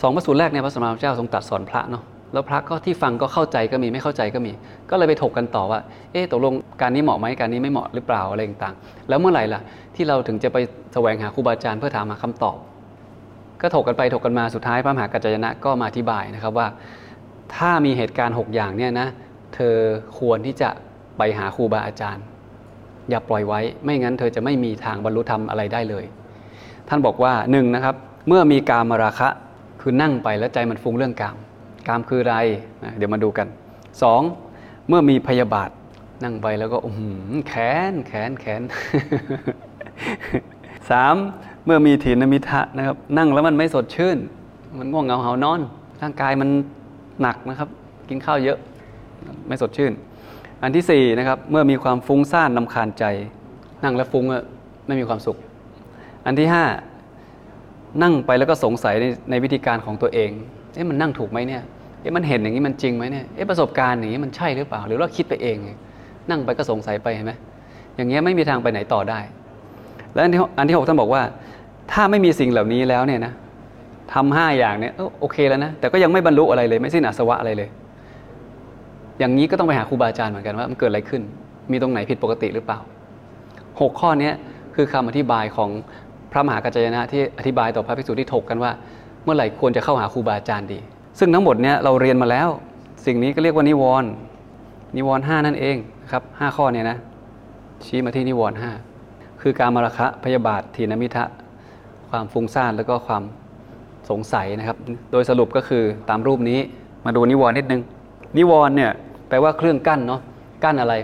[0.00, 2.02] สองพระสูตรแรกเนี่ยพระสมมาเจ้าทรงตรัสสอนพระเนาะ
[2.32, 4.52] แล้วพระก็ที่ฟังก็เข้าใจก็มีไม่เข้าใจก็มี
[4.90, 5.80] ก็เลยไปถกกันต่อว่า
[6.12, 9.60] เอ๊ะตกลงการนี้เหมาะไหมการนี้ไม่เหมาะหรือเปล่าอะไรต่างๆ แล้วเมื่อไหร่ล่ะ
[9.94, 10.58] ที่เราถึงจะไป
[10.94, 12.56] แสวงหาครูบาอาจารย์เพื่อถามหาคำตอบ
[13.62, 16.66] ก็ถกกันไปถกกันมาสุดท้ายพระมหากัจจยนะก็มาอธิบายนะครับว่า
[17.56, 19.08] ถ้ามีเหตุการณ์ 6 อย่างเนี่ยนะ
[19.54, 19.76] เธอ
[20.18, 20.70] ควรที่จะ
[21.18, 22.24] ไปหาครูบาอาจารย์
[23.10, 26.04] อย่าปล่อยไว้ ไม่งั้นเธอจะไม่มีทางบรรลุธรรมอะไรได้เลย
[26.88, 27.94] ท่านบอกว่าหนึ่งนะครับ
[28.28, 29.28] เมื่อมีกามราคะ
[29.80, 31.36] คือนั่งไปแล้วใจมันฟุ้งเรื่องกาม
[31.88, 32.36] กามคืออะไร
[32.84, 33.46] นะเดี๋ยวมาดูกัน
[34.02, 34.22] สอง
[34.88, 35.70] เมื่อมีพยาบาท
[36.24, 36.90] นั่งไปแล้วก็อื
[37.48, 37.54] แข
[37.90, 38.62] นแขนแขน
[40.90, 41.14] สาม
[41.66, 44.18] เมื่อมีถีนมิทะนะครับ นั่งแล้วมันไม่สดชื่น
[44.78, 45.60] มันง่วงเหงาเหานอน
[46.02, 46.48] ร่างกายมัน
[47.22, 47.68] หนักนะครับ
[48.08, 48.58] กินข้าวเยอะ
[49.48, 49.92] ไม่สดชื่น
[50.62, 53.04] อันที่สี่นะครับเมื่อมีความฟุ้งซ่านนำคาญใจ
[53.84, 54.24] นั่งแล้วฟุ้ง
[54.86, 55.36] ไม่มีความสุข
[56.26, 56.64] อันที่ห้า
[58.02, 60.30] นั่งไปแล้วก็สงสัยในในวิธีการของตัวเอง
[60.74, 61.62] เอ๊ะมันนั่งถูกไหมเนี่ย
[62.00, 65.56] เอ๊ะมันเห็นอย่างนี้มันจริงไหมเนี่ยเอ๊ะประสบการณ์อย่างนี้มันใช่หรือเปล่า หรือว่าคิดไปเอง
[66.30, 67.32] นั่งไปก็สงสัยไปเห็นไหม
[67.96, 69.20] อย่างเงี้ยไม่มีทางไปไหนต่อได้
[70.14, 71.22] และอันที่อันที่หกท่านบอกว่า
[71.92, 73.32] ถ้าไม่มีสิ่งเหล่านี้แล้วเนี่ยนะ
[74.14, 77.68] ทำห้าอย่างเนี่ยโอเคแล้วนะแต่ก็ยังไม่บรรลุอะไรเลยไม่สิ้นอาสวะอะไรเลย
[79.18, 81.22] อย่างนี้ก็ต้องไปหาครูบาอาจารย์เหมือนกันว่ามันเกิดอะไรขึ้น
[81.72, 82.78] มีตรงไหนผิดปกติหรือเปล่า
[83.80, 84.30] หกข้อนี้
[84.74, 85.70] คือคำอธิบายของ
[86.32, 88.70] พระมหากัจจยนะที่อธิบายต่อพระภิกษุที่ถกกันว่า
[89.24, 90.78] เมื่อไหร่ควรจะเข้าหาครูบาอาจารย์ดี
[91.18, 92.48] ซึ่งทั้งหมดเนี้ยเราเรียนมาแล้ว
[93.06, 94.10] สิ่งนี้ก็เรียกว่านิวรณ์
[94.96, 96.96] นิวรณ์ห้านั่นเองนะครับห้าข้อเนี่ยนะ
[97.84, 98.70] ชี้มาที่นิวรณ์ห้า
[99.42, 101.24] คือการมรคะพยาบาททีนมิทะ
[102.10, 103.22] ความฟุ้งซ่านแล้วก็ความ
[104.10, 104.76] สงสัยนะครับ
[105.12, 106.58] โดยสรุปก็คือตามรูปนี้
[107.04, 107.82] มาดูนิวรณ์นิดนึง
[108.38, 108.92] นิวรณ์เนี่ย
[109.28, 110.20] แปลว่าเครื่องกั้นเนาะ
[110.64, 110.94] กั้นอะไร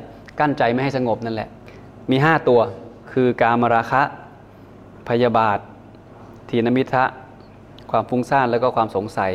[0.40, 1.48] กั้นใจไม่ให้สงบนั่นแหละ
[2.10, 2.60] มี 5 ตัว
[3.12, 4.02] คือการมราคะ
[5.08, 5.58] พยาบาท
[6.48, 7.04] ทีนมิทะ
[7.90, 9.32] ความฟุ้งซ่านแล้วก็ความสงสัย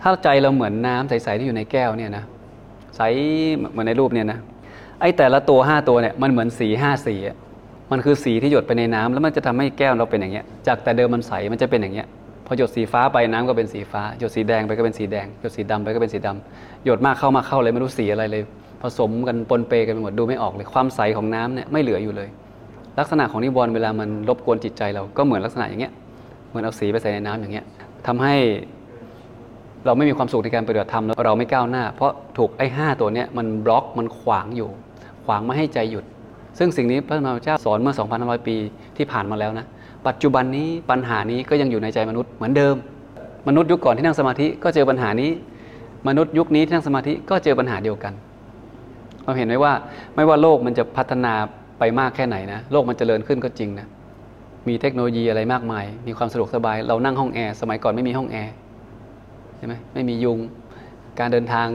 [0.00, 2.24] ถ้าใจเราเหมือนน้ำใสๆที่อยู่ในแก้วเนี่ยนะ
[2.96, 3.00] ใส
[3.72, 4.38] เหมือนในรูปเนี่ยนะ
[5.00, 7.36] ไอ้แต่ละตัว 5 ตัวเนี่ยมันเหมือนสีห้าสีอะ
[7.90, 12.06] มันคือสีที่หยดไปในน้ำแล้วมันจะทำให้แก้วเราเป็นอย่างเงี้ยจากแต่เดิมมันใสมันจะเป็นอย่างเงี้ย
[12.46, 18.42] พอหยดสีฟ้าไปน้ำก็เป็นสีฟ้า หยดสีแดงไปก็เป็นสีแดง หยดสีดำไปก็เป็นสีดำหยดมากเข้ามาเข้าเลยไม่รู้สีอะไรเลย
[18.82, 22.28] ผสมกันปนเปกันไปหมดดูไม่ออกเลยความใสของน้ำเนี่ยไม่เหลืออยู่เลย
[22.98, 25.92] ลักษณะของนิวรณ์เวลามันรบกวนจิตใจเราก็เหมือนลักษณะอย่างเงี้ย
[26.48, 27.64] เหมือนเอาสีไปใส่ในน้ำอย่างเงี้ย
[28.06, 28.34] ทำให้
[29.86, 34.70] เราไม่มีความสุขในการปฏิบัติธรรมเราไม่ก้าวหน้า เพราะถูกไอ้ห้าตัวเนี้ยมันบล็อกมันขวางอยู่
[35.24, 36.04] ขวางไม่ให้ใจหยุด
[36.58, 38.56] ซึ่งสิ่งนี้พระธรรมเจ้าสอนเมื่อ 2,500 ปี
[38.96, 39.66] ที่ผ่านมาแล้วนะ
[40.06, 42.76] ปัจจุบันนี้ปัญหานี้ก็ยังอยู่ในใจมนุษย์เหมือนเดิม
[43.48, 45.30] มนุษย์ยุคก่อนที่นั่งสมาธิก็เจอปัญหานี้
[46.08, 48.12] มนุษย์ยุคนี้ที่นั่งสมาธิก็เจอปัญหาเดียวกัน
[49.24, 49.72] เราเห็นไหมว่า
[50.14, 51.32] ไม่ว่าโลกมันจะพัฒนา
[51.78, 53.86] ไปมากแค่ไหนนะโลกมันจะเจริญขึ้นก็จริงนะ
[54.68, 58.52] มีเทคโนโลยีอะไรมากมาย มีความสะดวกสบาย เรานั่งห้องแอร์สมัยก่อนไม่มีห้องแอร์
[59.58, 60.38] ใช่ไหมไม่มียุง
[61.20, 61.66] การเดินทาง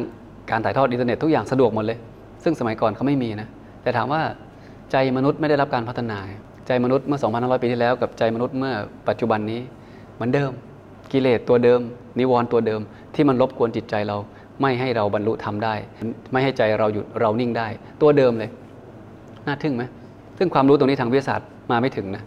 [0.52, 1.98] การถ่ายทอดอินเทอร์เน็ตทุกอย่างสะดวกหมดเลย
[2.44, 3.48] ซึ่งสมัยก่อนเขาไม่มีนะ
[3.84, 4.22] แต่ถามว่า
[4.92, 6.20] ใจมนุษย์ไม่ได้รับการพัฒนา
[6.68, 8.74] ใจมนุษย์เมื่อ 2,500 ปีที่แล้วกับใจมนุษย์เมื่อ
[9.08, 9.62] ปัจจุบันนี้
[10.16, 10.52] เหมือนเดิม
[11.12, 11.80] กิเลสตัวเดิม
[12.20, 12.82] นิวรณ์ตัวเดิม
[13.16, 14.18] ที่มันรบกวนจิตใจเรา
[14.62, 15.74] ไม่ให้เราบรรลุธรรมได้
[16.32, 17.68] ไม่ให้ใจเราหยุดเรานิ่งได้
[18.02, 18.50] ตัวเดิมเลย
[19.46, 19.84] น่าทึ่งไหม
[20.38, 22.24] ซึ่งความรู้ตรงนี้ทางวิทยาศาสตร์มาไม่ถึงนะ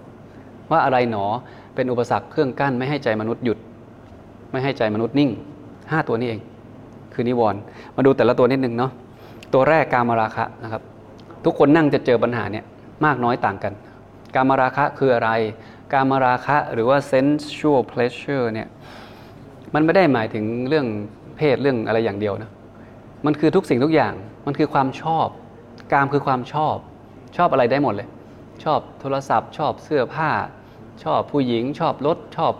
[0.70, 1.24] ว่าอะไรหนอ
[1.74, 3.58] เป็นอุปสรรคเครื่องกั้นไม่ให้ใจมนุษย์หยุด
[4.50, 5.30] ไม่ให้ใจมนุษย์นิ่ง
[5.90, 6.40] ห้าตัวนี้เอง
[7.14, 7.60] คือนิวรณ์
[7.96, 8.92] มาดูแต่ละตัวนิดนึงเนาะ
[9.52, 10.82] ตัวแรกกามราคะนะครับ
[11.44, 12.64] ทุกคนนั่งจะเจอปัญหาเนี่ย
[13.04, 13.72] มากน้อยต่างกัน
[14.34, 15.30] กามราคะคืออะไร
[15.92, 18.68] กามราคะหรือว่า sensual pleasure เนี่ย
[19.74, 20.86] มันไม่ได้หมายถึงเรื่อง
[21.36, 22.50] เพศเรื่องอะไรอย่างเดียวนะ
[23.26, 24.14] มันคือทุกสิ่งทุกอย่าง
[24.46, 25.26] มันคือความชอบ
[25.92, 26.76] กามคือความชอบ
[27.36, 28.08] ชอบอะไรได้หมดเลย
[28.64, 30.30] ชอบโทรศัพท์ ชอบเสื้อผ้า
[31.04, 32.52] ชอบผู้หญิง ชอบรถชอบ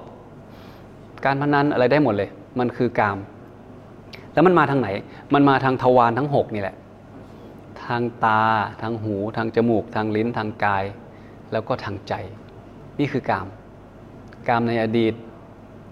[1.24, 3.18] การพนันอะไรได้หมดเลย มันคือกาม
[4.32, 4.88] แล้วมันมาทางไหน
[5.34, 6.76] มันมาทางทวารทั้งหกนี่แหละ
[7.84, 8.42] ทางตา
[8.82, 10.84] ทางหู ทางจมูก ทางลิ้น ทางกาย
[11.52, 12.14] แล้วก็ทางใจ
[12.98, 13.46] นี่คือกาม
[14.48, 15.14] กามในอดีต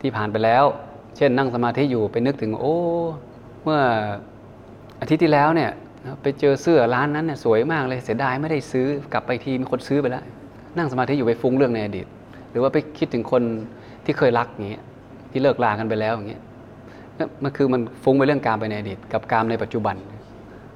[0.01, 0.65] ที่ผ่านไปแล้ว
[1.17, 2.77] เช่นนั่งสมาธิอยู่ไปนึกถึง โอ้
[3.63, 3.81] เมื่อ
[5.01, 5.71] อาทิตย์ที่แล้วเนี่ย
[6.23, 10.25] ไปเจอเสื้อร้านนั้นเนี่ยสวยมากเลยเสียดายไม่ได้ซื้อกลับไปทีมีคนซื้อไปแล้ว
[10.79, 12.07] นั่งสมาธิอยู่ไปฟุ้งเรื่องในอดีต
[12.51, 13.43] หรือว่าไปคิดถึงคน
[14.05, 14.85] ที่เคยรักอย่างเงี้ย
[15.31, 16.43] ที่เลิกลากันไปแล้วอย่างเงี้ย
[17.43, 19.97] มันคือมันฟุ้งไปเรื่องการไปในอดีต กับการในปัจจุบัน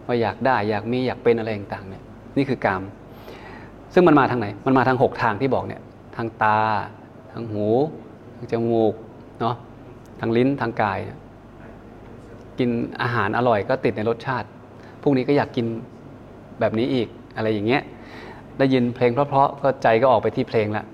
[0.07, 2.03] ว่าอยากได้อยากมีอยากเป็นอะไรต่างๆเนี่ย
[2.37, 2.83] นี่คือกาม
[3.94, 5.81] ซึ่งมันมาทางไหน มันมาทางหกทางที่บอกเนี่ย
[6.16, 6.59] ทางตา
[7.33, 7.66] ทางหู
[8.37, 8.94] ทางจมูก
[9.40, 9.55] เนาะ
[10.20, 10.98] ทางลิ้น ทางกาย
[12.59, 12.70] กิน
[13.02, 14.46] อาหารอร่อยก็ติดในรสชาติ
[15.02, 15.66] พรุ่งนี้ก็อยากกิน
[16.61, 17.83] แบบนี้อีก อะไรอย่างเงี้ย
[18.59, 20.85] ได้ยินเพลงเพราะๆ ก็ใจก็ออกไปที่เพลงละ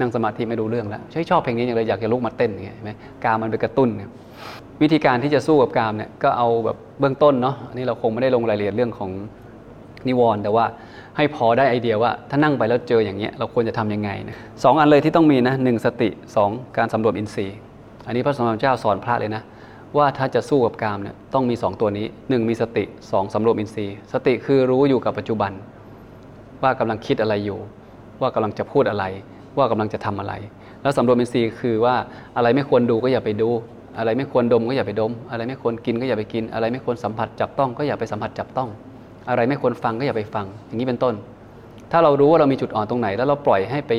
[0.00, 2.92] นั่งสมาธิไม่รู้เรื่องแล้วชชอบเพลงนี้อย่างเลยอยากจะลุกมาเต้นอย่างเงี้ยเห็นไหม
[3.24, 4.10] กามมันไปกระตุ้นเนี่ย
[4.82, 9.10] วิธีการที่จะสู้กับกามเนี่ยก็เอาแบบเบื้องต้นเนาะอันนี้เราคงไม่ได้ลงรายละเอียดเรื่องของ
[10.08, 10.64] นิวรณ์แต่ว่า
[11.18, 17.56] ให้พอได้ไอเดียว่าถ้านั่งไปแล้วเจออย่างเงี้ยเราควรจะทํำยังไงนะสองอันเลยที่ต้องมีนะหนึ่งสติสองการสำรวจอินทรีย์
[18.06, 19.42] อันนี้พระสมเด็จเจ้าสอนพระเลยนะ
[19.96, 25.52] ว่าถ้าจะสู้กับกามเนี่ยต้องมี 2 ตัวนี้ 1 มีสติ 2สำรวมอินทรีย์ สติคือรู้อยู่กับปัจจุบัน
[26.62, 27.58] ว่ากำลังคิดอะไรอยู่
[28.20, 29.04] ว่ากำลังจะพูดอะไร
[29.58, 30.34] ว่ากำลังจะทำอะไร
[30.82, 31.94] แล้วสำรวมอินทรีย์คือว่า
[32.36, 33.50] อะไรไม่ควรดูก็อย่าไปดู
[33.98, 38.68] อะไรไม่ควรดมก็อย่าไปดม อะไรไม่ควรกินก็อย่าไปกิน อะไรไม่ควรสัมผัสจับต้องก็อย่าไปสัมผัสจับต้อง
[39.28, 41.14] อะไรไม่ควรฟังก็อย่าไปฟัง อย่างนี้เป็นต้น
[41.92, 43.92] ถ้าเรารู้ว่าเรามีจุดอ่อนตรงไหน แล้วเราปล่อยให้ไป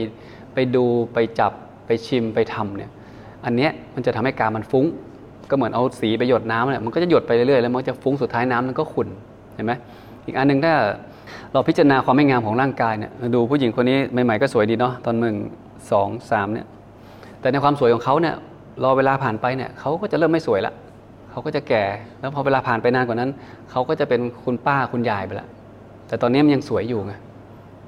[0.54, 1.52] ไปดูไปจับ
[1.88, 2.92] ไปชิมไปทำเนี่ย
[3.46, 4.86] อันเนี้ยมันจะทำให้กามันฟุ้ง
[5.50, 9.08] ก็เหมือนเอาสีไปหยดน้ำเนี่ยมันก็จะหยดไปเรื่อยๆแล้วมันจะฟุ้งสุดท้ายน้ำมันก็ขุ่น
[9.56, 9.74] เห็นไหม
[10.26, 10.74] อีกอันหนึ่งถ้า
[11.54, 15.36] เราพิจารณาความไม่งามของร่างกายเนี่ยดูผู้หญิงคนนี้ใหม่ๆก็สวยดีเนาะตอนหนึ่ง
[15.92, 16.65] สองสามเนี่ย
[17.42, 18.36] แต่ในความสวยของเขาเนี่ย
[18.84, 20.74] รอเวลาผ่านไปเนี่ยเขาก็จะเริ่มไม่สวยละ
[21.39, 21.86] เขาก็จะแก่
[22.19, 23.32] แล้วพอเวลาผ่านไปนานกว่านั้น
[23.71, 25.47] เขาก็จะเป็นคุณป้าคุณยายไปละ
[26.08, 27.13] แต่ตอนนี้มันยังสวยอยู่ไง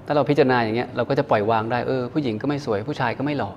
[0.06, 3.52] ถ้าเราพิจารณาอย่างเงี้ยเราก็จะปล่อยวางได้เออผู้หญิงก็ไม่สวยผู้ชายก็ไม่หล่อ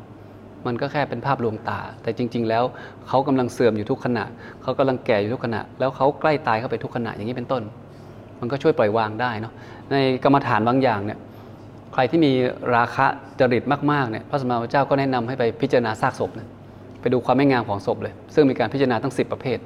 [0.67, 2.65] มันก็แค่เป็นภาพลวงตา แต่จริง ๆ แล้ว
[3.09, 4.25] เขากำลังเสื่อมอยู่ทุกขณะ
[4.63, 7.63] เขากำลังแก่อยู่ทุกขณะ แล้วเขาใกล้ตายเข้าไปทุกขณะอย่างนี้เป็นต้น
[8.41, 9.53] มันก็ช่วยปล่อยวางได้เนาะ
[9.93, 11.19] ในกรรมฐานบางอย่างเนี่ย
[11.93, 12.33] ใครที่มี
[12.77, 13.07] ราคะ
[13.41, 16.49] จริตมากๆเนี่ยพระสมมาเจ้าก็แนะนำให้ไปพิจารณาซากศพนะ
[17.01, 19.59] ไปดูความไม่งามของศพเลย ซึ่งมีการพิจารณาทั้ง 10 ประเภท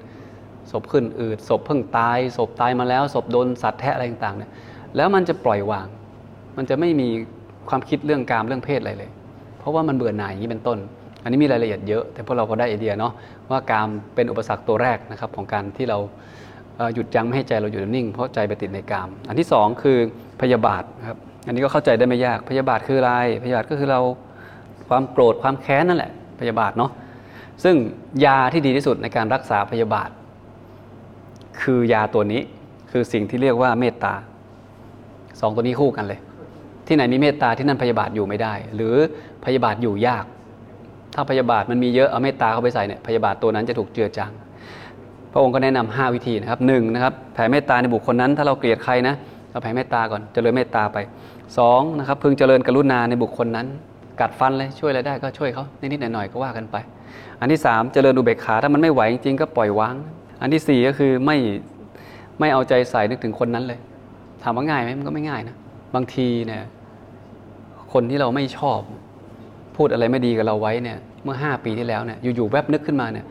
[0.72, 4.50] ศพขึ้นอืดศพเพิ่งตายศพตายมาแล้วศพโดนสัตว์แทะอะไรต่างๆเนี่ย
[4.96, 5.86] แล้วมันจะปล่อยวาง
[6.56, 7.08] มันจะไม่มี
[7.68, 9.10] ความคิดเรื่องการเรื่องเพศอะไรเลย
[9.58, 10.78] เพราะว่ามันเบื่อหน่ายอย่างนี้เป็นต้น
[11.22, 13.12] อันนี้มีรายละเอียดเยอะ แต่พวกเราพอได้ไอเดียเนาะ
[13.50, 15.98] ว่าการเป็นอุปสรรคตัวแรกนะครับของการที่เรา
[16.94, 19.98] หยุดยั้งไม่ให้ใจเราอยู่นิ่ง เพราะใจไปติดในกาม อันที่ 2 คือ
[20.42, 24.00] พยาบาทครับอันนี้ก็เข้าใจได้ไม่ยากพยาบาทคืออะไร พยาบาทก็คือเรา
[24.88, 26.90] ความโกรธความแค้นนั่นแหละพยาบาทเนาะ
[27.64, 27.76] ซึ่ง
[28.24, 30.10] ยาที่ดีที่สุดในการรักษาพยาบาท
[31.62, 32.42] คือยาตัวนี้
[32.90, 34.14] คือสิ่งที่เรียกว่าเมตตา
[35.40, 36.20] สองตัวนี้คู่กันเลย
[36.86, 38.94] ที่ไหนมีเมตตาที่นั่นพยาบาทอยู่ไม่ได้ หรือ
[39.44, 40.24] พยาบาทอยู่ยาก
[41.14, 44.32] ถ้าพยาบาทมันมีเยอะเอาเมตตาเข้าไปใส่เนี่ยพยาบาทตัวนั้นจะถูกเจือจาง
[45.32, 49.14] พระองค์ก็แนะนำ5วิธีนะครับหนึ่งนะครับแผ่เมตตาในบุคคลนั้น ถ้าเราเกลียดใครนะ
[49.50, 50.98] เราแผ่เมตตาก่อนเจริญเมตตาไป
[51.48, 53.66] 2นะครับพึงเจริญกรุณาในบุคคลนั้น
[54.20, 56.76] กัดฟันเลยช่วยอะไรได้ก็ช่วยเขานิดๆหน่อยๆก็ว่ากันไป
[57.40, 59.94] อันที่ 3 เจริญอุเบกขาถ้ามันไม่ไหวจริงๆก็ปล่อยวาง
[60.40, 61.36] อันที่4ก็คือไม่
[62.40, 63.78] ไม่เอาใจใส่นึกถึงคนนั้นเลย
[64.42, 65.56] ถามว่าง่ายไหมมันก็ไม่ง่ายนะ
[65.94, 66.62] บางทีเนี่ย
[67.92, 68.80] คนที่เราไม่ชอบ
[69.76, 73.24] พูดอะไรไม่ดีกับเราไว้เนี่ย เมื่อ5ปีที่แล้วเนี่ยอยู่ๆแวบนึกขึ้นมาเนี่ย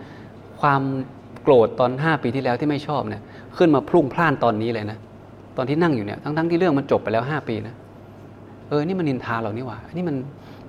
[0.62, 0.82] ความ
[1.44, 3.22] โกรธตอน5ปีที่แล้วที่ไม่ชอบเนี่ย
[3.58, 4.98] ขึ้นมาพรุ่งพล่านตอนนี้เลยนะ
[5.58, 7.76] ตอนที่นั่งอยู่เนี่ยทั้งๆที่เรื่องมันจบไปแล้ว5ปีนะ
[8.70, 10.16] เออนี่มันนินทาเรานี่หว่าอันี่มัน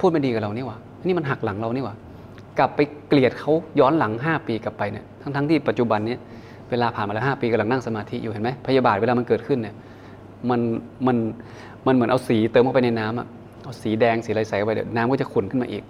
[0.01, 1.95] พูดไม่ดีกับเรานี่หว่าอันี่มันหักหลังเรานี่หว่า
[2.59, 6.17] กลับไปเกลียดเขาย้อนหลัง 5 ปีกลับไปเนี่ยทั้งๆที่ปัจจุบันนี้
[6.71, 9.75] เวลาผ่านมาแล้ว 5 ปีกำลังนั่งสมาธิอยู่เห็นไหมพยาบาทเวลามันเกิดขึ้นเนี่ย
[10.51, 10.61] มัน
[11.07, 11.17] มัน
[11.87, 13.27] มันเหมือนเอาสีเติมเข้าไปในน้ำอะ
[13.65, 15.83] เอาสีแดงสีอะไรใส่เข้าไปเดี๋ยวน้ำก็จะขุ่นขึ้นมาอีก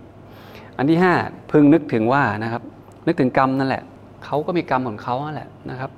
[0.78, 2.62] อันที่ 5 พึงนึกถึงว่านะครับ
[3.06, 3.82] นึกถึงกรรมนั่นแหละ
[4.24, 5.90] เขาก็มีกรรมของเขานั่นแหละนะครับ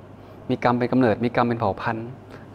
[0.49, 2.07] มีกรรมเป็นกำเนิด มีกรรมเป็นเผ่าพันธุ์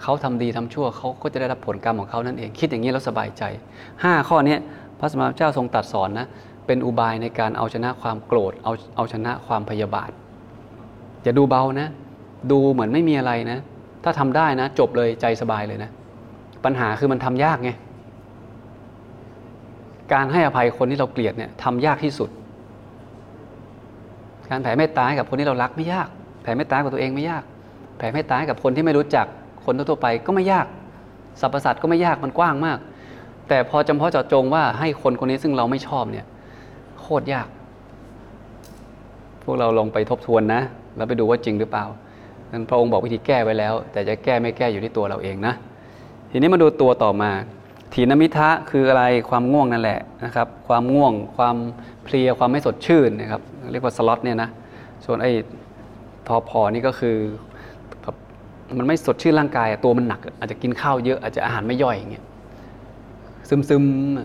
[0.03, 3.43] เขาทำดีทำชั่วเขาก็จะได้รับผลกรรมของเขานั่นเอง คิดอย่างนี้แล้วสบายใจ
[3.85, 4.57] 5 ข้อนี้
[4.99, 6.27] พระสมมาเจ้าทรงตรัสสอนนะ
[6.67, 10.11] เป็นอุบายในการเอาชนะความโกรธเอาเอาชนะความพยาบาท
[11.23, 11.89] อย่าดูเบานะ
[12.51, 13.59] ดูเหมือนไม่มีอะไรนะ
[14.05, 15.91] ถ้าทำได้นะ จบเลยใจสบายเลยนะ
[16.65, 17.71] ปัญหาคือมันทำยากไง
[20.13, 22.31] การให้อภัยคนที่เราเกลียดเนี่ยทำยากที่สุด
[24.51, 26.09] การแผ่เมตตาให้กับคนที่เรารักไม่ยาก
[26.43, 27.43] แผ่เมตตากับตัวเองไม่ยาก
[27.99, 29.27] แผ่เมตตาให้กับคนที่ไม่รู้จัก
[29.65, 30.67] คนทั่วไปก็ไม่ยาก
[31.41, 32.79] สรรพสัตว์ก็ไม่ยากมันกว้างมาก
[33.49, 36.27] แต่พอจำเพาะเจาะจงว่าให้คนคนนี้ซึ่งเราไม่ชอบเนี่ย
[37.09, 37.49] คตรยาก
[39.43, 40.63] พวกเราลองไปทบทวนนะ
[40.97, 41.85] แล้วไปดูว่าจริงหรือเปล่า
[42.53, 45.55] นั้นพระองค์บอกวิธีแก้ไว้แล้ว แต่จะแก้ไม่แก้อยู่ที่ตัวเราเองนะ
[46.31, 47.31] ทีนี้มาดูตัวต่อมา
[47.95, 51.57] ถีนมิทะคืออะไรความง่วงนั่นแหละนะครับ ความง่วง ความ
[52.05, 53.43] เพลียความไม่สดชื่นนะครับ
[53.73, 54.49] เรียกว่าสล็อตเนี่ยนะ
[55.05, 55.31] ส่วนไอ้
[56.27, 57.17] ทอพอนี่ก็คือ
[58.79, 62.25] มันไม่สดชื่นร่างกายตัวมันหนัก อาจจะกินข้าวเยอะอาจจะอาหารไม่ย่อยอย่างเงี้ย
[63.49, 63.83] ซึมซึม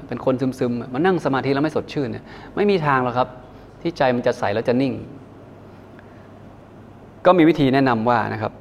[0.08, 3.28] เป็นคนซึมซึมมันนั่งสมาธิแล้วไม่สดชื่นเนี่ยไม่มีทางหรอกครับ
[3.82, 4.94] ที่ใจมันจะใสแล้วจะนิ่ง
[7.26, 8.52] ก็มีวิธีแนะนำว่านะครับ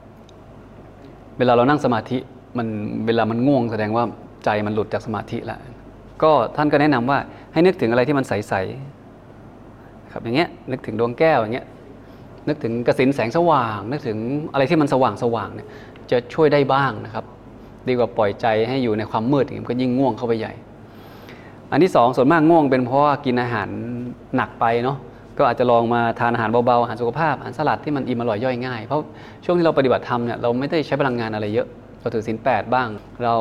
[1.38, 2.18] เวลาเรานั่งสมาธิ
[2.58, 2.66] มัน
[3.06, 4.04] เวลามันง่วงแสดงว่า
[4.44, 5.60] ใจมันหลุดจากสมาธิแล้ว
[6.22, 7.18] ก็ท่านก็แนะนำว่า
[7.52, 11.66] ให้นึกถึงอะไรที่มันใสๆครับอย่างเงี้ยนึกถึงดวงแก้วอย่างเงี้ย
[12.48, 14.18] นึกถึงกระสินแสงสว่าง นึกถึง
[14.52, 15.68] อะไรที่มันสว่างสว่างเนี่ย
[16.10, 17.24] จะช่วยได้บ้างนะครับ
[17.88, 20.52] ดีกว่าปล่อยใจให้อยู่ในความมืดอย่างนี้ก็ยิ่งง่วงเข้าไปใหญ่
[21.72, 23.68] อันที่สองส่วนมากง่วงเป็นเพราะว่ากินอาหาร
[24.36, 24.96] หนักไปเนาะ
[25.38, 29.00] ก็อาจจะลองมาทานอาหารเบาๆอาหารสุขภาพอาหารสลัดที่มันอิ่มอร่อยย่อยง่ายเพราะ
[29.44, 31.66] ช่วงที่เราปฏิบัติธรรมเนี่ยเราไม่ได้ใช้พลังงานอะไรเยอะ
[32.00, 32.88] เราถือศีลแปดบ้าง
[33.24, 33.36] เรา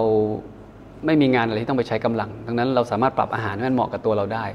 [1.05, 4.45] ไม่มีงานอะไรที่ต้องไปใช้กำลัง ดังนั้นเราสามารถปรับอาหารให้มันเหมาะกับตัวเราได้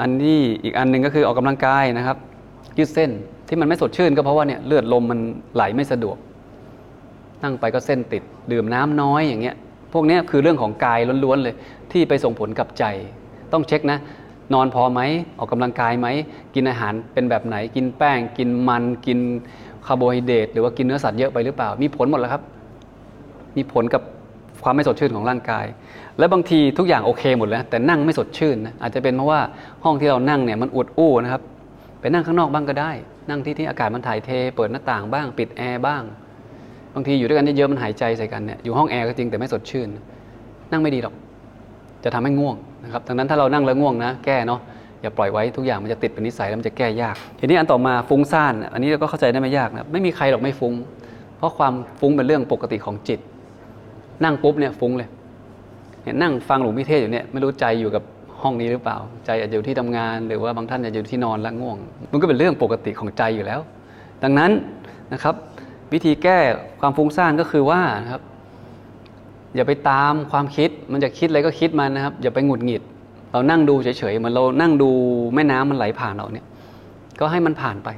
[0.00, 2.16] อันที่อีกอันหนึ่งก็คือออกกำลังกายนะครับ
[2.78, 3.10] ยืดเส้น
[3.48, 5.18] ที่มันไม่สดชื่นก็เพราะว่าเนี่ยเลือดลมมัน
[5.54, 6.16] ไหลไม่สะดวก
[7.44, 9.56] นั่งไปก็เส้นติด ดื่มน้ำน้อยอย่างเงี้ย
[9.92, 11.54] พวกนี้คือเรื่องของกายล้วนๆเลย
[11.92, 12.84] ที่ไปส่งผลกับใจ
[13.52, 13.98] ต้องเช็คนะ
[14.54, 15.00] นอนพอไหม
[15.38, 16.08] ออกกำลังกายไหม
[16.54, 19.18] กินอาหารเป็นแบบไหน กินแป้ง กินมัน กิน
[19.86, 22.42] คาร์โบไฮเดรตหรือว่ากินเนื้อสัตว์เยอะไปหรือเปล่า มีผลหมดแล้วครับ
[23.56, 24.02] มีผลกับ
[24.62, 25.66] ความไม่สดชื่นของร่างกาย
[26.18, 29.40] และบางทีทุกอย่างโอเคหมดแล้ว แต่นั่งไม่สดชื่นนะอาจจะเป็นเพราะว่า
[29.84, 31.42] ห้องที่เรานั่งเนี่ยมันอุดอู้นะครับ
[32.00, 32.92] ไปนั่งข้างนอกบ้างก็ได้
[33.28, 36.02] นั่งที่ที่อากาศมันถ่ายเท เปิดหน้าต่างบ้าง ปิดแอร์บ้าง
[36.94, 39.88] บางทีอยู่ด้วยกันเยอะๆมันหายใจใส่กันเนี่ยอยู่ห้องแอร์ก็จริงแต่ไม่สดชื่น
[40.72, 41.14] นั่งไม่ดีหรอก
[42.04, 44.60] จะทำให้ง่วงนะครับดังนั้นถ้าเรานั่งแล้วง่วงนะ แก้เนาะ
[45.02, 50.74] อย่าปล่อยไว้ทุกอย่างมันจะติดเป็นนิสัยแล้วมันจะแก้ยาก ทีนี้อันต่อมาฟุ้งซ่าน อันนี้เราก็เข้าใจได้ไม่ยากนะไม่มีใครหรอกไม่ฟุ้ง
[51.36, 53.20] เพราะความฟุ้งเป็นเรื่องปกติของจิต
[54.24, 55.08] นั่งปุ๊บเนี่ยฟุ้งเลย
[56.02, 58.02] เนี่ยนั่งฟังหลวงพี่เทศอยู่เนี่ยไม่รู้ใจอยู่กับ
[58.42, 61.76] ห้องนี้หรือเปล่า ใจอาจจะอยู่ที่ทำงาน หรือว่าบางท่านอาจจะอยู่ที่นอนแล้วง่วง
[62.12, 63.60] มันก็เป็นเรื่องปกติของใจอยู่แล้ว
[64.22, 64.50] ดังนั้น
[65.12, 65.34] นะครับ
[65.94, 66.38] วิธีแก้
[66.80, 68.22] ความฟุ้งซ่านก็คือว่านะครับ
[69.54, 72.82] อย่าไปตามความคิดมันจะคิดอะไรก็คิดมันนะครับ อย่าไปหงุดหงิด
[73.32, 74.90] เรานั่งดูเฉยๆเหมือนเรานั่งดู
[75.34, 76.44] แม่น้ำมันไหลผ่านเราเนี่ย
[77.20, 77.88] ก็ให้มันผ่านไป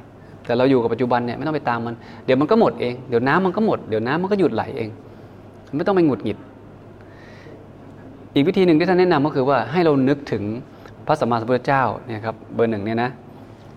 [0.45, 4.89] แต่เราอยู่กับปัจจุบันเนี่ยไม่ต้องไปตามมันเดี๋ยวมันก็หมดเองเดี๋ยวน้ำมันก็หมดเดี๋ยวน้ำมันก็หยุดไหลเอง
[5.77, 6.37] ไม่ต้องไปหงุดหงิด
[8.35, 10.43] อีกวิธีหนึ่งที่ท่านแนะนำก็คือว่าให้เรานึกถึง
[11.07, 13.09] พระสัมมาสัมพุทธเจ้าเนี่ยครับเบอร์หนึ่งเนี่ยนะ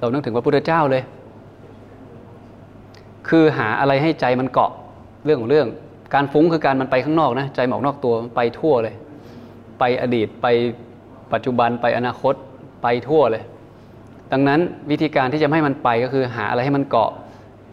[0.00, 1.02] เรานึกถึงพระพุทธเจ้าเลย
[3.30, 4.70] คือหาอะไรให้ใจมันเกาะ
[5.24, 5.68] เรื่องของเรื่อง
[6.14, 8.94] การฟุ้งคือการมันไปข้างนอกนะใจหมอกนอกตัวไปทั่วเลย
[9.78, 10.46] ไปอดีตไป
[11.32, 12.34] ปัจจุบันไปอนาคต
[12.82, 13.42] ไปทั่วเลย
[14.32, 17.10] ดังนั้นวิธีการที่จะไม่ให้มันไปก็คือหาอะไรให้มันเกาะ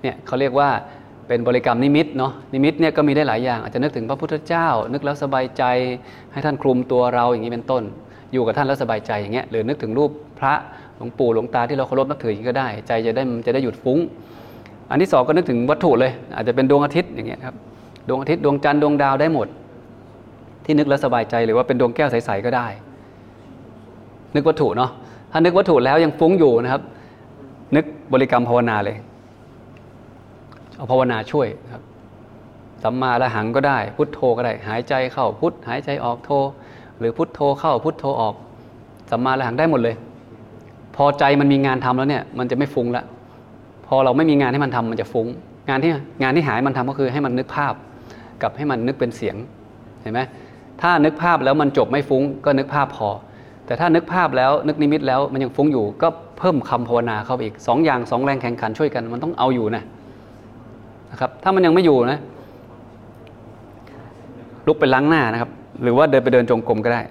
[0.02, 0.70] เนี่ยเขาเรียกว่า
[1.28, 5.64] เป็นบริกรรมนิมิตเนาะนิมิตเนี่ยก็มีได้หลายอย่าง อาจจะนึกถึงพระพุทธเจ้า นึกแล้วสบายใจ
[6.34, 7.84] ให้ท่านคลุมตัวเราอย่างนี้เป็นต้น
[8.34, 10.54] อยู่กับท่านแล้วสบายใจอย่างเงี้ยหรือนึกถึงรูปพระ
[10.98, 14.00] หลวงปู่หลวงตาที่เราเคารพนับถืออย่างนี้ก็ได้ ใจจะได้จะได้หยุดฟุ้ง
[14.90, 17.56] อันที่สองก็นึกถึงวัตถุเลย อาจจะเป็นดวงอาทิตย์อย่างเงี้ยครับ
[18.08, 19.48] ดวงอาทิตย์ดวงจันทร์ดวงดาวได้หมด
[20.66, 22.68] ที่นึกแล้วสบายใจหรือว่าเป็นดวงแก้วใสๆก็ได้
[24.36, 24.92] นึกวัตถุเนาะ
[25.32, 26.82] ถ้านึกวัตถุแล้วยังฟุ้งอยู่นะครับ
[27.76, 28.98] นึกบริกรรมภาวนาเลย
[30.76, 31.84] เอาภาวนาช่วยครับ
[32.84, 36.30] สัมมาละหังก็ได้ พุทโธก็ได้ หายใจเข้าพุทหายใจออกโธ
[37.00, 38.36] หรือพุทโธเข้าพุทโธออก
[39.12, 39.96] สัมมาละหังได้หมดเลย
[40.96, 43.04] พอใจมันมีงานทำแล้วเนี่ย มันจะไม่ฟุ้งละ
[43.88, 45.28] พอเราไม่มีงานให้มันทำมันจะฟุ้ง
[45.70, 47.74] งานที่งานที่หายมันทำก็คือให้มันนึกภาพ
[48.42, 49.36] กับให้มันนึกเป็นเสียง
[50.02, 50.22] เห็นไหม
[50.82, 53.10] ถ้านึกภาพแล้วมันจบไม่ฟุ้ง ก็นึกภาพพอ
[53.66, 59.84] แต่ถ้านึกภาพแล้วนึกนิมิตแล้วมันยังฟุ้งอยู่ ก็เพิ่มคำภาวนาเข้าไปอีกสองอย่างสองแรงแข่งขันช่วยกันมันต้องเอาอยู่นะ
[61.12, 62.20] นะครับ ถ้ามันยังไม่อยู่นะ
[64.68, 65.50] ลุกไปล้างหน้านะครับ
[65.84, 67.02] หรือว่าเดินไปเดินจงกรมก็ได้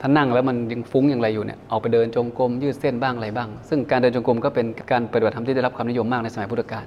[0.00, 6.84] ถ้านั่งแล้วมันยังฟุ้งอย่างไรอยู่เนี่ยออกไปเดินจงกรมยืดเส้นบ้างอะไรบ้าง ซึ่งการเดินจงกรมก็เป็นการปฏิบัติธรรมที่ได้รับความนิยมมากในสมัยพุทธกาล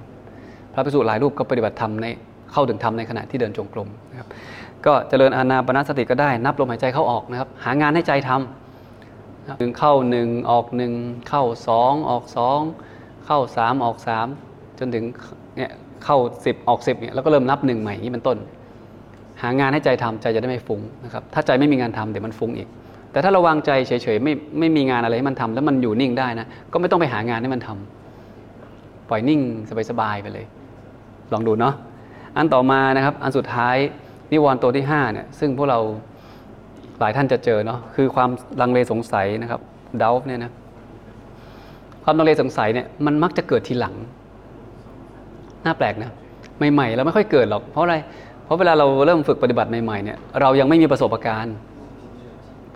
[0.73, 2.05] พระภิกษุหลายรูปก็ปฏิบัติธรรมใน
[2.53, 4.27] เข้าถึงธรรมในขณะที่เดินจงกรมนะครับ
[4.85, 10.93] ก็เจริญอานาปนาสติก็ได้นับลมหายใจเข้าออกนะครับหางานให้ใจทำหนึ่งเข้าหนึ่งออกหนึ่ง
[11.29, 12.59] เข้าสองออกสอง
[13.25, 14.27] เข้าสามออกสาม
[14.79, 15.03] จนถึง
[15.57, 15.71] เนี่ย
[16.05, 18.37] เข้าสิบออกสิบเนี่ยแล้วก็เริ่มนับหนึ่งใหม่อย่างนี้เป็นต้น
[19.41, 22.69] หางานให้ใจทำใจจะได้ไม่ฟุ้งนะครับถ้าใจไม่มีงานทำเดี๋ยวมันฟุ้งอีก
[23.11, 29.41] แต่ถ้าเราวางใจเฉยๆไม่ไม่มีงานอะไรให้มันทำแล้วมันอยู่นิ่งได้นะ ก็ไม่ต้องไปหางานให้มันทำปล่อยนิ่ง
[29.89, 30.45] สบายๆไปเลย
[31.33, 31.73] ลองดูเนาะ
[32.37, 33.75] อันต่อมานะครับ อันสุดท้าย
[34.31, 35.79] นิวรณ์ตัวที่5เนี่ยซึ่งพวกเรา
[36.99, 38.29] หลายท่านจะเจอเนาะคือความ
[38.61, 39.61] ลังเลสงสัยนะครับ
[40.01, 40.51] ดาเนี่ยนะ
[42.03, 43.95] ความลังเลสงสัยเนี่ยมันมักจะเกิดทีหลัง
[45.65, 46.11] น่าแปลกนะ
[46.73, 47.95] ใหม่ๆเราไม่ค่อยเกิดหรอกเพราะอะไร
[48.43, 51.55] เพราะเวลาเราเริ่มฝึกปฏิบัติใหม่ๆเนี่ยเรายังไม่มีประสบการณ์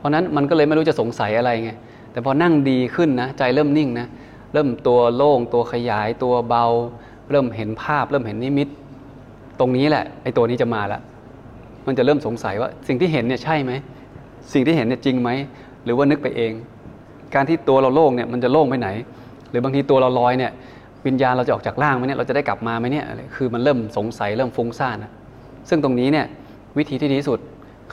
[0.04, 1.72] ราะนั้นมันก็เลยไม่รู้จะสงสัยอะไรไง
[2.12, 4.08] แต่พอนั่งดีขึ้นนะ ใจเริ่มนิ่งนะ
[4.54, 6.66] เริ่มตัวโล่ง ตัวขยาย ตัวเบา
[7.32, 8.68] เริ่มเห็นภาพ เริ่มเห็นนิมิต
[9.60, 11.00] ตรงนี้แหละ ไอ้ตัวนี้จะมาละ
[11.88, 13.74] มันจะเริ่มสงสัยว่า สิ่งที่เห็นเนี่ยใช่ไหม
[14.54, 15.30] สิ่งที่เห็นเนี่ยจริงไหม
[15.84, 16.52] หรือว่านึกไปเอง
[17.36, 18.90] การที่ตัวเราโล่งเนี่ยมันจะโล่งไปไหน
[19.50, 20.52] หรือบางทีตัวเราลอยเนี่ย
[21.08, 25.12] วิญญาณเราจะออกจากร่างไหมเนี่ย เราจะได้กลับมาไหมเนี่ย คือมันเริ่มสงสัย เริ่มฟุ้งซ่านนะ
[25.70, 26.26] ซึ่งตรงนี้เนี่ย
[26.78, 27.40] วิธีที่ดีที่สุด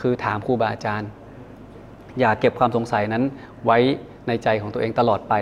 [0.00, 1.08] คือถามครูบาอาจารย์
[2.18, 3.22] อย่าเก็บความสงสัยนั้น
[3.66, 3.78] ไว้
[4.28, 5.34] ในใจของตัวเองตลอดไป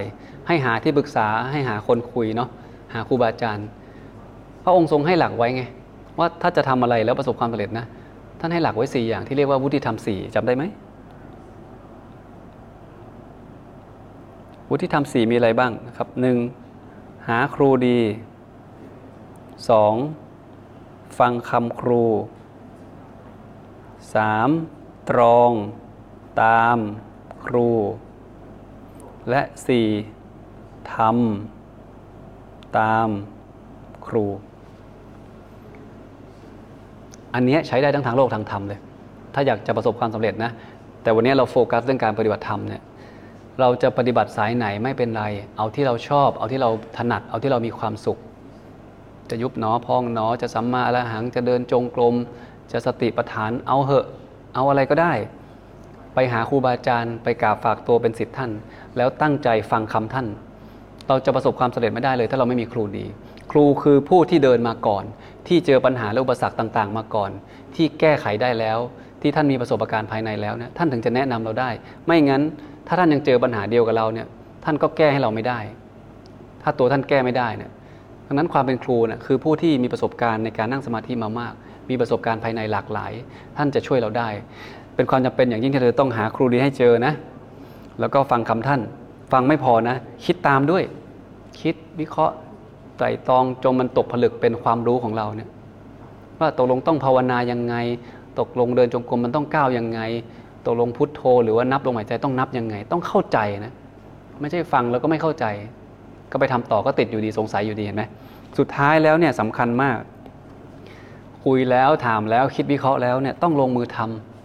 [0.46, 2.48] ให้หาที่ปรึกษาให้หาคนคุยเนาะ
[2.94, 3.68] หาครูบาอาจารย์
[4.64, 5.62] พระองค์ทรงให้หลักไว้ไง
[6.18, 7.86] ว่าถ้าจะทำอะไรแล้วประสบความสำเร็จนะ
[8.40, 10.64] ท่านให้หลักไว้สี่อย่างที่เรียกว่าวุฒิธรรมสี่จำได้ไหม
[14.70, 16.36] วุฒิธรรมสี่มีอะไรบ้างนะครับหนึ่ง
[17.28, 18.00] หาครูดี
[19.70, 19.94] สอง
[21.18, 22.04] ฟังคำครู
[24.14, 24.50] สาม
[25.10, 25.50] ตรอง
[26.42, 26.78] ตาม
[27.46, 27.70] ครู
[29.30, 29.88] และสี่
[30.94, 33.08] ทำตาม
[34.06, 34.24] ครู
[37.34, 38.80] อันนี้ใช้ได้ทั้งทางโลกทางธรรมเลย
[39.34, 40.50] ถ้าอยากจะประสบความสำเร็จนะ
[41.02, 42.82] แต่วันนี้เราโฟกัสเรื่องการปฏิบัติธรรมเนี่ย
[43.60, 45.24] เราจะปฏิบัติสายไหนไม่เป็นไร
[45.56, 48.18] เอาที่เราชอบ เอาที่เราถนัด เอาที่เรามีความสุข
[49.30, 52.14] จะยุบหนอพองหนอ จะสัมมาอรหัง จะเดินจงกรม
[52.72, 54.06] จะสติปัฏฐาน เอาเหอะ
[54.54, 55.12] เอาอะไรก็ได้
[56.20, 58.50] ไปหาครูบาอาจารย์ ไปกราบฝากตัวเป็นศิษย์ท่าน
[58.96, 60.26] แล้วตั้งใจฟังคำท่าน
[61.08, 63.06] เราจะประสบความสำเร็จไม่ได้เลย ถ้าเราไม่มีครูดี
[63.50, 65.04] ครูคือผู้ที่เดินมาก่อน
[65.48, 67.30] ที่เจอปัญหาและอุปสรรคต่างๆ มาก่อน
[67.74, 68.78] ที่แก้ไขได้แล้ว
[69.22, 71.70] ที่ท่านมีประสบการณ์ภายในแล้วเนี่ยท่านถึงจะแนะนำเราได้
[72.06, 72.42] ไม่งั้น
[72.86, 74.26] ถ้าท่านยังเจอปัญหาเดียวกับเราเนี่ย
[74.64, 75.58] ท่านก็แก้ให้เราไม่ได้
[76.62, 77.70] ถ้าตัวท่านแก้ไม่ได้เนี่ย
[78.26, 81.54] ดังนั้นความเป็นครูเนี่ยคือผู้ที่มีประสบการณ์ในการนั่งสมาธิมามาก
[81.90, 83.12] มีประสบการณ์ภายในหลากหลาย
[83.56, 84.28] ท่านจะช่วยเราได้
[84.98, 87.12] เป็นความจำเป็นอย่างยิ่งที่เธอต้องหาครูดีให้เจอนะ
[88.00, 88.80] แล้วก็ฟังคำท่าน
[89.32, 90.82] ฟังไม่พอนะ คิดตามด้วย
[91.60, 92.34] คิดวิเคราะห์
[92.96, 95.48] ไตรตรองจนมันตกผลึกเป็นความรู้ของเราเนี่ย
[96.38, 97.74] ว่าตกลงต้องภาวนายังไง
[98.38, 100.00] ตกลงเดินจงกรมมันต้องก้าวยังไง
[100.66, 103.72] ตกลงพุทโธ หรือว่านับลมหายใจต้องนับยังไง ต้องเข้าใจนะ
[104.40, 105.44] ไม่ใช่ฟังแล้วก็ไม่เข้าใจ
[106.30, 108.02] ก็ไปทำต่อก็ติดอยู่ดีสงสัยอยู่ดีเห็นไหม
[108.58, 109.98] สุดท้ายแล้วเนี่ยสำคัญมาก
[111.44, 114.37] คุยแล้วถามแล้วคิดวิเคราะห์แล้วเนี่ยต้องลงมือทำ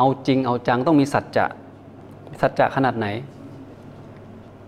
[0.00, 1.46] เอาจริงเอาจังต้องมีสัจจะ
[2.40, 3.06] สัจจะขนาดไหน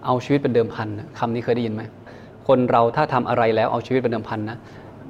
[0.07, 1.83] เอาชีวิตเป็นเดิมพันคำนี้เคยได้ยินไหม
[2.47, 4.59] คนเราถ้าทำอะไรแล้วเอาชีวิตเป็นเดิมพันนะ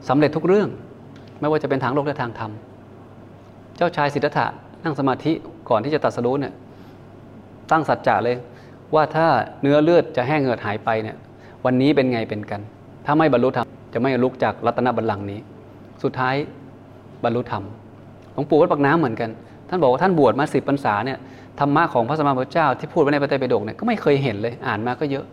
[0.08, 0.68] สำเร็จทุกเรื่อง
[1.40, 2.50] ไม่ว่าจะเป็นทางโลกและทางธรรม
[3.76, 4.46] เจ้าชายสิทธัตถะ
[4.84, 5.32] นั่งสมาธิ
[5.68, 6.52] ก่อนที่จะตรัสรู้เนี่ย
[7.70, 8.36] ตั้งสัจจะเลย
[8.94, 9.26] ว่าถ้า
[9.62, 11.16] เนื้อเลือดจะแห้งเหือดหายไปเนี่ย
[11.64, 12.60] วันนี้เป็นไงเป็นกัน
[13.06, 15.40] ถ้าไม่บรรลุธรรมจะไม่ลุกจากรัตนบัลลังก์นี้
[16.02, 16.34] สุดท้าย
[17.24, 17.64] บรรลุธรรม
[18.32, 19.30] หลวงปู่วัดปากน้ำเหมือนกัน
[19.72, 21.18] ท่านบอกว่าท่านบวชมาสิบพรรษาเนี่ย
[21.60, 25.24] ธรรมะของพระสมมาพุทธเจ้าที่พูดไว้ในพระไตรปิฎกเนี่ยก็ไม่เคยเห็นเลยอ่านมาก็เยอะ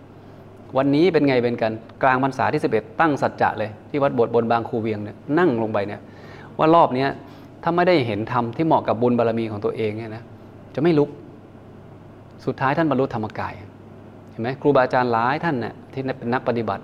[0.78, 1.74] วันนี้เป็นไงเป็นกัน
[2.04, 6.02] กลางพรรษาที่ 11 ตั้งสัจจะเลยที่วัดบสถ์บนบางคูเวียงเนี่ยนั่งลงไปเนี่ย
[6.58, 7.10] ว่ารอบเนี้ย
[7.64, 10.24] ถ้าไม่ได้เห็นธรรมที่เหมาะกับบุญบารมีของตัวเองเนี่ยนะ
[10.76, 11.10] จะไม่ลุก
[12.46, 13.54] สุดท้ายท่านบรรลุธรรมกาย
[14.32, 16.82] เห็นไหมครูบาอาจารย์หลายท่านเนี่ยที่เป็นนักปฏิบัติ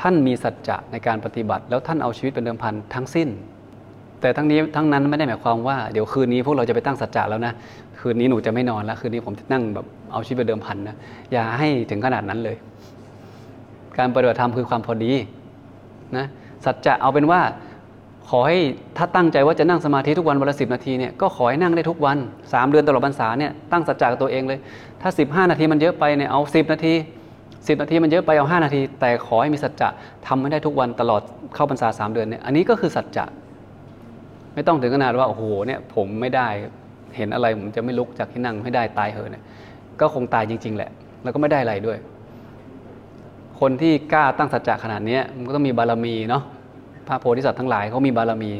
[0.00, 3.28] ท่านมีสัจจะในการปฏิบัติ แล้วท่านเอาชีวิตเป็นเดิมพันทั้งสิ้น
[4.20, 7.52] แต่ทั้งนี้ทั้งนั้นไม่ได้หมายความว่าเดี๋ยวคืนนี้พวกเราจะไปตั้งสัจจะแล้วนะ
[8.00, 10.96] คืนนี้หนูจะไม่นอนแล้วคืนนี้ผมจะนั่งแบบเอาชีวิตเป็นเดิมพันนะ
[11.32, 12.56] อย่าให้ถึงขนาดนั้นเลย
[13.98, 15.12] การปฏิบัติธรรมคือความพอดี
[16.16, 16.26] นะ
[16.64, 17.40] สัจจะเอาเป็นว่า
[18.28, 18.58] ขอให้
[18.96, 24.58] ถ้าตั้งใจว่าจะนั่งสมาธิทุกวันวันละสินาทีเนี่ยก็ขอให้นั่งได้ทุกวัน 3 เดือนตลอดพรรษาเนี่ยตั้งสัจจะกับตัวเองเลย
[25.02, 26.94] ถ้า 15 นาทีมันเยอะไปเนี่ยเอา 10 นาที
[27.38, 29.88] 10 นาทีมันเยอะไปเอา 5 นาที แต่ขอให้มีสัจจะ
[30.26, 31.22] ทำให้ได้ทุกวันตลอด
[31.54, 33.24] เข้าพรรษา 3 เดือนเนี่ยอันนี้ก็คือสัจจะ
[34.58, 36.48] ไม่ต้องถึงขนาดว่าโอ้โหเนี่ยผมไม่ได้
[37.16, 39.44] เห็นอะไรผมจะไม่ลุกจากที่นั่งไม่ได้ตายเหอะเนี่ย
[40.00, 40.90] ก็คงตายจริง ๆ แหละ
[41.22, 41.98] แล้วก็ไม่ได้อะไรด้วย
[43.60, 46.42] คนที่กล้าตั้งสัจจะขนาดนี้มันก็ต้องมีบารมีเนาะ
[47.08, 48.50] พระโพธิสัตว์ทั้งหลายเขามีบารมี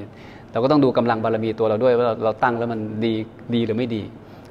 [0.52, 3.14] เราก็ต้องดูกำลังบารมีตัวเราด้วยว่าเราเราตั้งแล้วมันดี
[3.54, 4.02] ดีหรือไม่ดี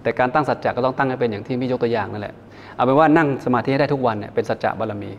[0.04, 2.34] แต่การตั้งสัจจะก็ต้องตั้งให้เป็นอย่างที่พี่ยกตัวอย่างนั่นแหละ
[2.76, 5.12] เอาเป็นว่านั่งสมาธิให้ได้ทุกวันเนี่ยเป็นสัจจะบารมี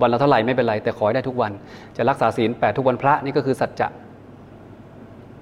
[0.00, 1.52] วันละเท่าไหร่ไม่เป็นไรแต่ขอให้ได้ทุกวัน
[1.96, 3.88] จะรักษาศีลแปดทุกวันพระนี่ก็คือสัจจะ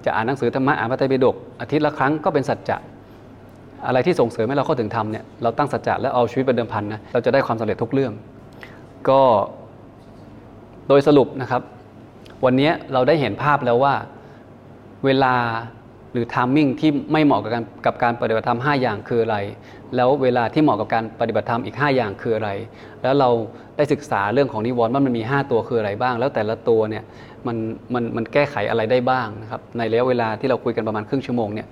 [0.05, 2.77] จะอ่านหนังสือธรรมะอ่านพระไตรปิฎกอาทิตย์ละครั้งก็เป็นสัจจะ
[3.87, 8.13] อะไรที่ส่งเสริมให้เราเข้าถึงธรรมเนี่ยเราตั้งสัจจะแล้วเอาชีวิตเป็นเดิมพันนะเราจะได้ความสำเร็จทุกเรื่อง
[9.09, 9.21] ก็
[10.87, 11.61] โดยสรุปนะครับ
[12.45, 13.93] วันนี้เราได้เห็นภาพแล้วว่า
[15.05, 15.33] เวลา
[16.13, 19.37] หรือทามมิ่งที่ไม่เหมาะกับการกับการปฏิบัติธรรม5อย่างคืออะไร
[19.95, 22.49] แล้วเวลาที่เหมาะกับการปฏิบัติธรรมอีก 5 อย่างคืออะไร
[23.01, 23.29] แล้วเรา
[23.77, 27.03] ได้ศึกษาเรื่องของนิวรณ์ว่ามันมี 5 ตัวคืออะไรบ้าง แล้วแต่ละตัวเนี่ย
[27.47, 27.57] มัน
[27.93, 31.67] มันมันแก้ไขอะไรได้บ้างนะครับในระยะเวลาที่เราคุยกันประมาณครึ่งชั่วโมงเนี่ย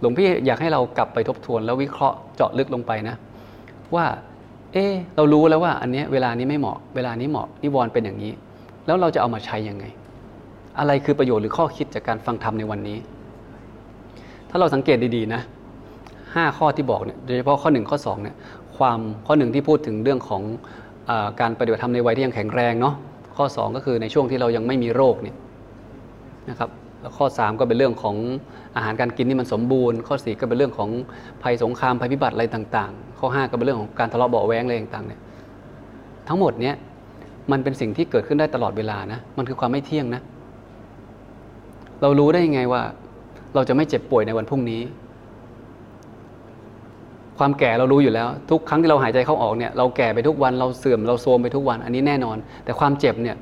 [0.00, 3.16] หลวงพี่อยากให้เรากลับไปทบทวน แล้ววิเคราะห์เจาะลึกลงไปนะ
[3.94, 4.06] ว่า
[4.72, 8.32] เออเรารู้แล้วว่าอันนี้เวลานี้ไม่เหมาะ เวลานี้เหมาะนิวรณ์เป็นอย่างนี้
[8.86, 9.84] แล้วเราจะเอามาใช้ยังไง
[10.78, 12.98] อะไรคือประโยชน์หรือข้อคิดจากการฟังธรรมในวันนี้
[14.50, 15.40] ถ้าเราสังเกตดีๆนะ
[16.34, 18.36] ห้าข้อที่บอกเนี่ยโดยเฉพาะข้อหนึ่งข้อสองเนี่ย
[18.76, 20.42] ความข้อหนึ่งที่พูดถึงเรื่องของ
[21.10, 22.94] อการปฏิบัติธรรมในวัยที่ยังแข็งแรงเนาะ
[23.36, 25.36] ข้อ 2 ก็คือในช่วงที่เรายังไม่มีโรคเนี่ย
[26.50, 26.70] นะครับ
[27.00, 28.16] แล้วข้อ 3 ก็เป็นเรื่องของ
[28.76, 30.88] อาหารการกินที่มันสมบูรณ์ ข้อ 4 ก็เป็นเรื่องของ
[31.42, 35.20] ภัยสงครามภัยพิบัติอะไรต่างๆ ข้อ 5 ก็เป็นเรื่องของการทะเลาะเบาแวงอะไรต่างๆเนี่ย
[36.28, 36.74] ทั้งหมดเนี้ย
[37.52, 40.22] มันเป็นสิ่งที่เกิดขึ้นได้ตลอดเวลานะมันคือความไม่เที่ยงนะ
[42.02, 42.82] เรารู้ได้ยังไงว่า
[43.54, 44.80] เราจะไม่เจ็บป่วยในวันพรุ่งนี้
[47.38, 53.36] ความแก่เรารู้อยู่แล้ว ทุกครั้งที่เราหายใจเข้าออกเนี่ยเราแก่ไปทุกวันเราเสื่อมเราโทรมไปทุกวันอันนี้แน่นอน แต่ความเจ็บเนี่ย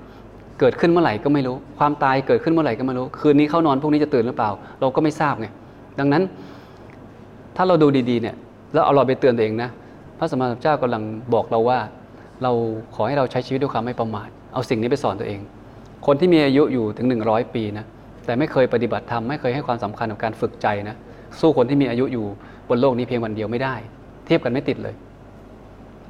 [0.60, 5.46] เกิดขึ้นเมื่อไหร่ก็ไม่รู้ ความตายเกิดขึ้นเมื่อไหร่ก็ไม่รู้ คืนนี้เข้านอนพรุ่งนี้จะตื่นหรือเปล่า เราก็ไม่ทราบไง
[5.98, 6.22] ดังนั้น
[7.56, 8.34] ถ้าเราดูดีๆเนี่ย
[8.74, 9.70] แล้วเอาเราไปเตือนตัวเองนะ
[10.18, 11.02] พระสมมาสัมพุทธเจ้ากำลัง
[11.34, 11.78] บอกเราว่า
[12.42, 12.52] เรา
[12.94, 15.40] ขอให้เราใช้ชีวิตด้วยความไม่ประมาทเอาสิ่งนี้ไปสอนตัวเอง
[16.06, 17.84] คนที่มีอายุอยู่ถึง 100 ปีนะ
[18.26, 20.96] แต่ไม่เคยปฏิบัติธรรมไม่เคยให้ความสำคัญกับการฝึกใจนะ
[21.40, 22.24] สู้คนที่มีอายุอยู่
[22.68, 23.74] บนโลกนี้เพียงวันเดียวไม่ได้
[24.26, 24.94] เทียบกันไม่ติดเลย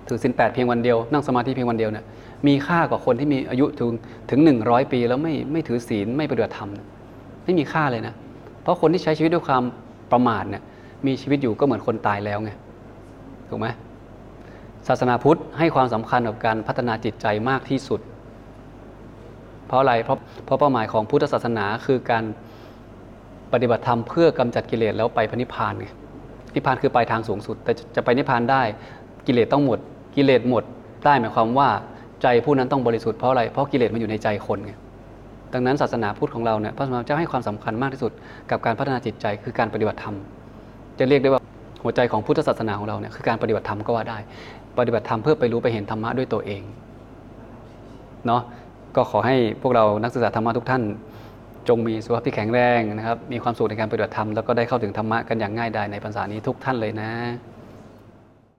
[0.09, 2.05] ถือสินแปดเพียงวันเดียวนั่งสมาธิเพียงวันเดียวเนี่ย
[2.47, 3.91] มีค่ากว่าคนที่มีอายุถึง
[4.31, 6.71] ถึงหนึ่งร้อยปี แล้วไม่ไม่ถือศีลไม่ปฏิบัติธรรม
[7.45, 8.15] ไม่มีค่าเลยนะ
[8.63, 9.63] เพราะคนที่ใช้ชีวิตด้วยความ
[10.13, 10.63] ประมาทเนี่ย
[11.07, 12.51] มีชีวิตอยู่ก็เหมือนคนตายแล้วไง
[13.49, 13.67] ถูกไหม
[14.89, 18.01] ศาสนาพุทธให้ความสำคัญกับการพัฒนาจิตใจมากที่สุด
[19.67, 22.25] เพราะอะไรเพราะเพราะเป้าหมายของพุทธศาสนาคือการ
[23.53, 25.87] ปฏิบัติธรรมเพื่อกำจัดกิเลสแล้วไปพระนิพพานไง
[26.55, 28.63] นิพพานคือปลายทางสูงสุด แต่จะไปนิพพานได้
[29.27, 29.79] กิเลสต้องหมด
[30.17, 30.65] กิเลสหมด
[31.05, 31.69] ได้หมายความว่า
[32.23, 34.73] ใจผู้นั้นต้องบริสุทธิ์เพราะอะไรเพราะกิเลสมันอยู่ในใจคนไง
[35.53, 38.13] ดังนั้นศาสนาพุทธของเราเนี่ยพระสมมาเจ้าให้ความสำคัญมากที่สุด
[38.51, 40.15] กับการพัฒนาจิตใจคือการปฏิบัติธรรม
[40.99, 41.41] จะเรียกได้ว่า
[41.83, 44.19] หัวใจของพุทธศาสนาของเราเนี่ยคือการปฏิบัติธรรมก็ว่าได้
[44.79, 46.63] ปฏิบัติธรรมเพื่อไปรู้ไปเห็นธรรมะด้วยตัวเอง
[48.27, 48.43] เนาะ
[48.97, 50.83] ก็ขอให้พวกเรานักศึกษาธรรมะทุกท่าน
[51.71, 57.11] จงมีสุขภาพที่แข็งแรงนะครับ มีความสุขในการปฏิบัติธรรมแล้วก็ได้เข้าถึงธรรมะกันอย่างง่ายดายในภาษานี้ทุกท่านเลยนะ